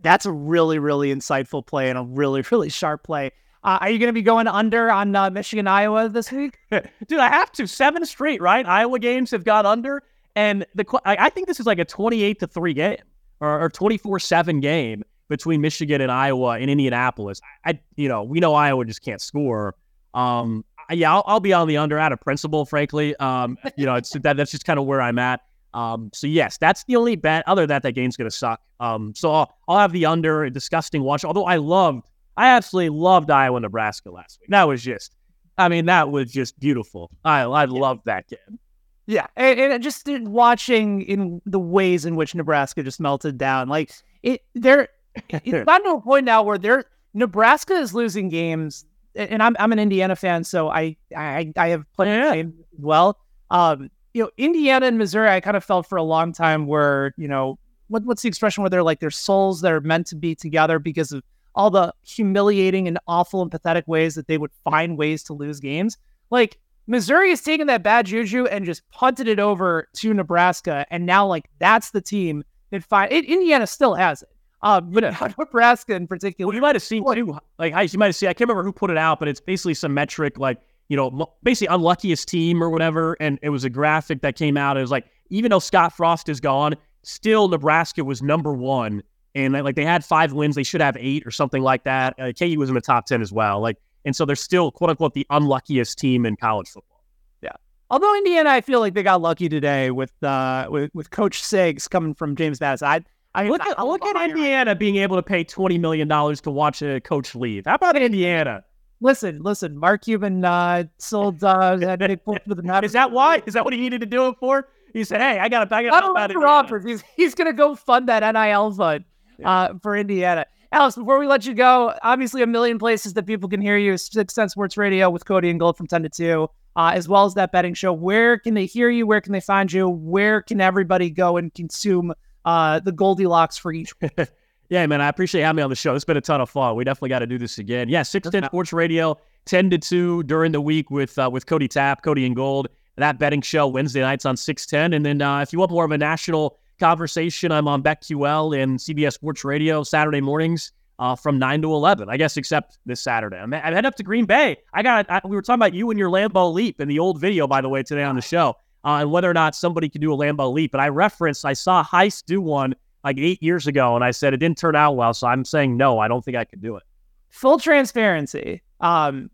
[0.00, 3.32] That's a really, really insightful play and a really, really sharp play.
[3.64, 6.58] Uh, are you going to be going under on uh, Michigan, Iowa this week?
[6.70, 7.66] Dude, I have to.
[7.66, 8.66] Seven straight, right?
[8.66, 10.02] Iowa games have gone under.
[10.36, 12.96] And the I think this is like a 28 to 3 game
[13.40, 17.40] or 24 7 game between Michigan and Iowa in Indianapolis.
[17.64, 19.74] I, you know, we know Iowa just can't score.
[20.12, 23.16] Um, yeah, I'll, I'll, be on the under out of principle, frankly.
[23.16, 25.40] Um, you know, it's that that's just kind of where I'm at.
[25.72, 27.44] Um, so yes, that's the only bet.
[27.46, 28.60] Other than that, that game's gonna suck.
[28.80, 30.44] Um, so I'll, I'll have the under.
[30.44, 31.24] A disgusting watch.
[31.24, 34.50] Although I loved, I absolutely loved Iowa Nebraska last week.
[34.50, 35.14] That was just,
[35.58, 37.10] I mean, that was just beautiful.
[37.24, 38.58] I I loved that game.
[39.06, 43.92] Yeah, and, and, just watching in the ways in which Nebraska just melted down, like
[44.22, 44.88] it, they're
[45.28, 49.72] it's gotten to a point now where they're Nebraska is losing games, and I'm I'm
[49.72, 53.18] an Indiana fan, so I I, I have played well.
[53.50, 57.14] Um, you know, Indiana and Missouri, I kind of felt for a long time where
[57.16, 57.58] you know
[57.88, 60.78] what, what's the expression where they're like their souls that are meant to be together
[60.78, 61.22] because of
[61.54, 65.60] all the humiliating and awful and pathetic ways that they would find ways to lose
[65.60, 65.96] games.
[66.30, 71.06] Like Missouri has taken that bad juju and just punted it over to Nebraska, and
[71.06, 73.24] now like that's the team that find it.
[73.24, 74.33] Indiana still has it,
[74.64, 76.48] uh, but Nebraska in particular.
[76.48, 78.28] Well, you might have seen too, like you might have seen.
[78.28, 81.32] I can't remember who put it out, but it's basically some metric like you know,
[81.42, 84.76] basically unluckiest team or whatever, and it was a graphic that came out.
[84.76, 89.02] It was like even though Scott Frost is gone, still Nebraska was number one,
[89.34, 92.14] and like they had five wins, they should have eight or something like that.
[92.18, 94.90] Uh, KU was in the top ten as well, like and so they're still, quote
[94.90, 97.02] unquote, the unluckiest team in college football.
[97.42, 97.52] Yeah.
[97.90, 101.88] Although Indiana, I feel like they got lucky today with uh, with, with Coach Sigs
[101.88, 102.88] coming from James Madison.
[102.88, 103.04] I,
[103.34, 106.82] I look at, look at Indiana being able to pay twenty million dollars to watch
[106.82, 107.66] a coach leave.
[107.66, 108.64] How about Indiana?
[109.00, 109.76] Listen, listen.
[109.76, 113.42] Mark Cuban uh, sold uh, that for the Is that why?
[113.46, 114.68] Is that what he needed to do it for?
[114.92, 115.74] He said, "Hey, I got to.
[115.74, 116.86] I got to." Roberts.
[116.86, 119.04] He's he's going to go fund that NIL fund
[119.44, 120.46] uh, for Indiana.
[120.74, 123.96] Alex, before we let you go, obviously a million places that people can hear you.
[123.96, 127.24] Six Ten Sports Radio with Cody and Gold from 10 to 2, uh, as well
[127.24, 127.92] as that betting show.
[127.92, 129.06] Where can they hear you?
[129.06, 129.88] Where can they find you?
[129.88, 132.12] Where can everybody go and consume
[132.44, 133.92] uh, the Goldilocks for each
[134.70, 135.94] Yeah, man, I appreciate having me on the show.
[135.94, 136.74] It's been a ton of fun.
[136.74, 137.90] We definitely got to do this again.
[137.90, 142.02] Yeah, 610 Sports Radio, 10 to 2 during the week with uh, with Cody Tapp,
[142.02, 142.68] Cody and Gold.
[142.96, 144.94] That betting show Wednesday nights on 610.
[144.94, 147.52] And then uh, if you want more of a national conversation.
[147.52, 152.16] I'm on BetQL and CBS Sports Radio Saturday mornings uh, from 9 to 11, I
[152.16, 153.36] guess, except this Saturday.
[153.36, 154.56] I'm, I'm heading up to Green Bay.
[154.72, 157.20] I got, I, we were talking about you and your Lambeau leap in the old
[157.20, 160.00] video, by the way, today on the show, uh, and whether or not somebody can
[160.00, 160.72] do a Lambeau leap.
[160.72, 164.34] But I referenced, I saw Heis do one like eight years ago, and I said
[164.34, 165.14] it didn't turn out well.
[165.14, 166.82] So I'm saying no, I don't think I could do it.
[167.30, 168.62] Full transparency.
[168.80, 169.30] Um,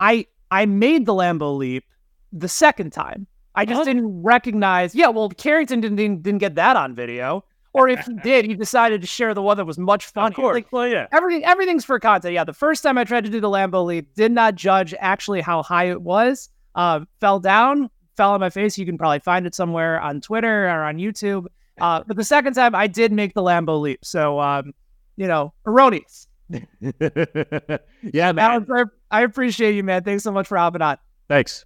[0.00, 1.84] I I made the Lambeau leap
[2.32, 3.26] the second time.
[3.54, 4.94] I just didn't recognize.
[4.94, 8.54] Yeah, well, Carrington didn't, didn't, didn't get that on video, or if he did, he
[8.54, 10.30] decided to share the one that was much funnier.
[10.30, 11.06] Of course, like, well, yeah.
[11.12, 12.34] Everything everything's for content.
[12.34, 15.40] Yeah, the first time I tried to do the Lambeau leap, did not judge actually
[15.40, 16.50] how high it was.
[16.74, 18.78] Uh, fell down, fell on my face.
[18.78, 21.46] You can probably find it somewhere on Twitter or on YouTube.
[21.80, 24.04] Uh, but the second time, I did make the Lambeau leap.
[24.04, 24.72] So, um,
[25.16, 26.28] you know, erroneous.
[26.50, 28.38] yeah, man.
[28.38, 30.04] Alan, I appreciate you, man.
[30.04, 30.98] Thanks so much for hopping on.
[31.28, 31.64] Thanks.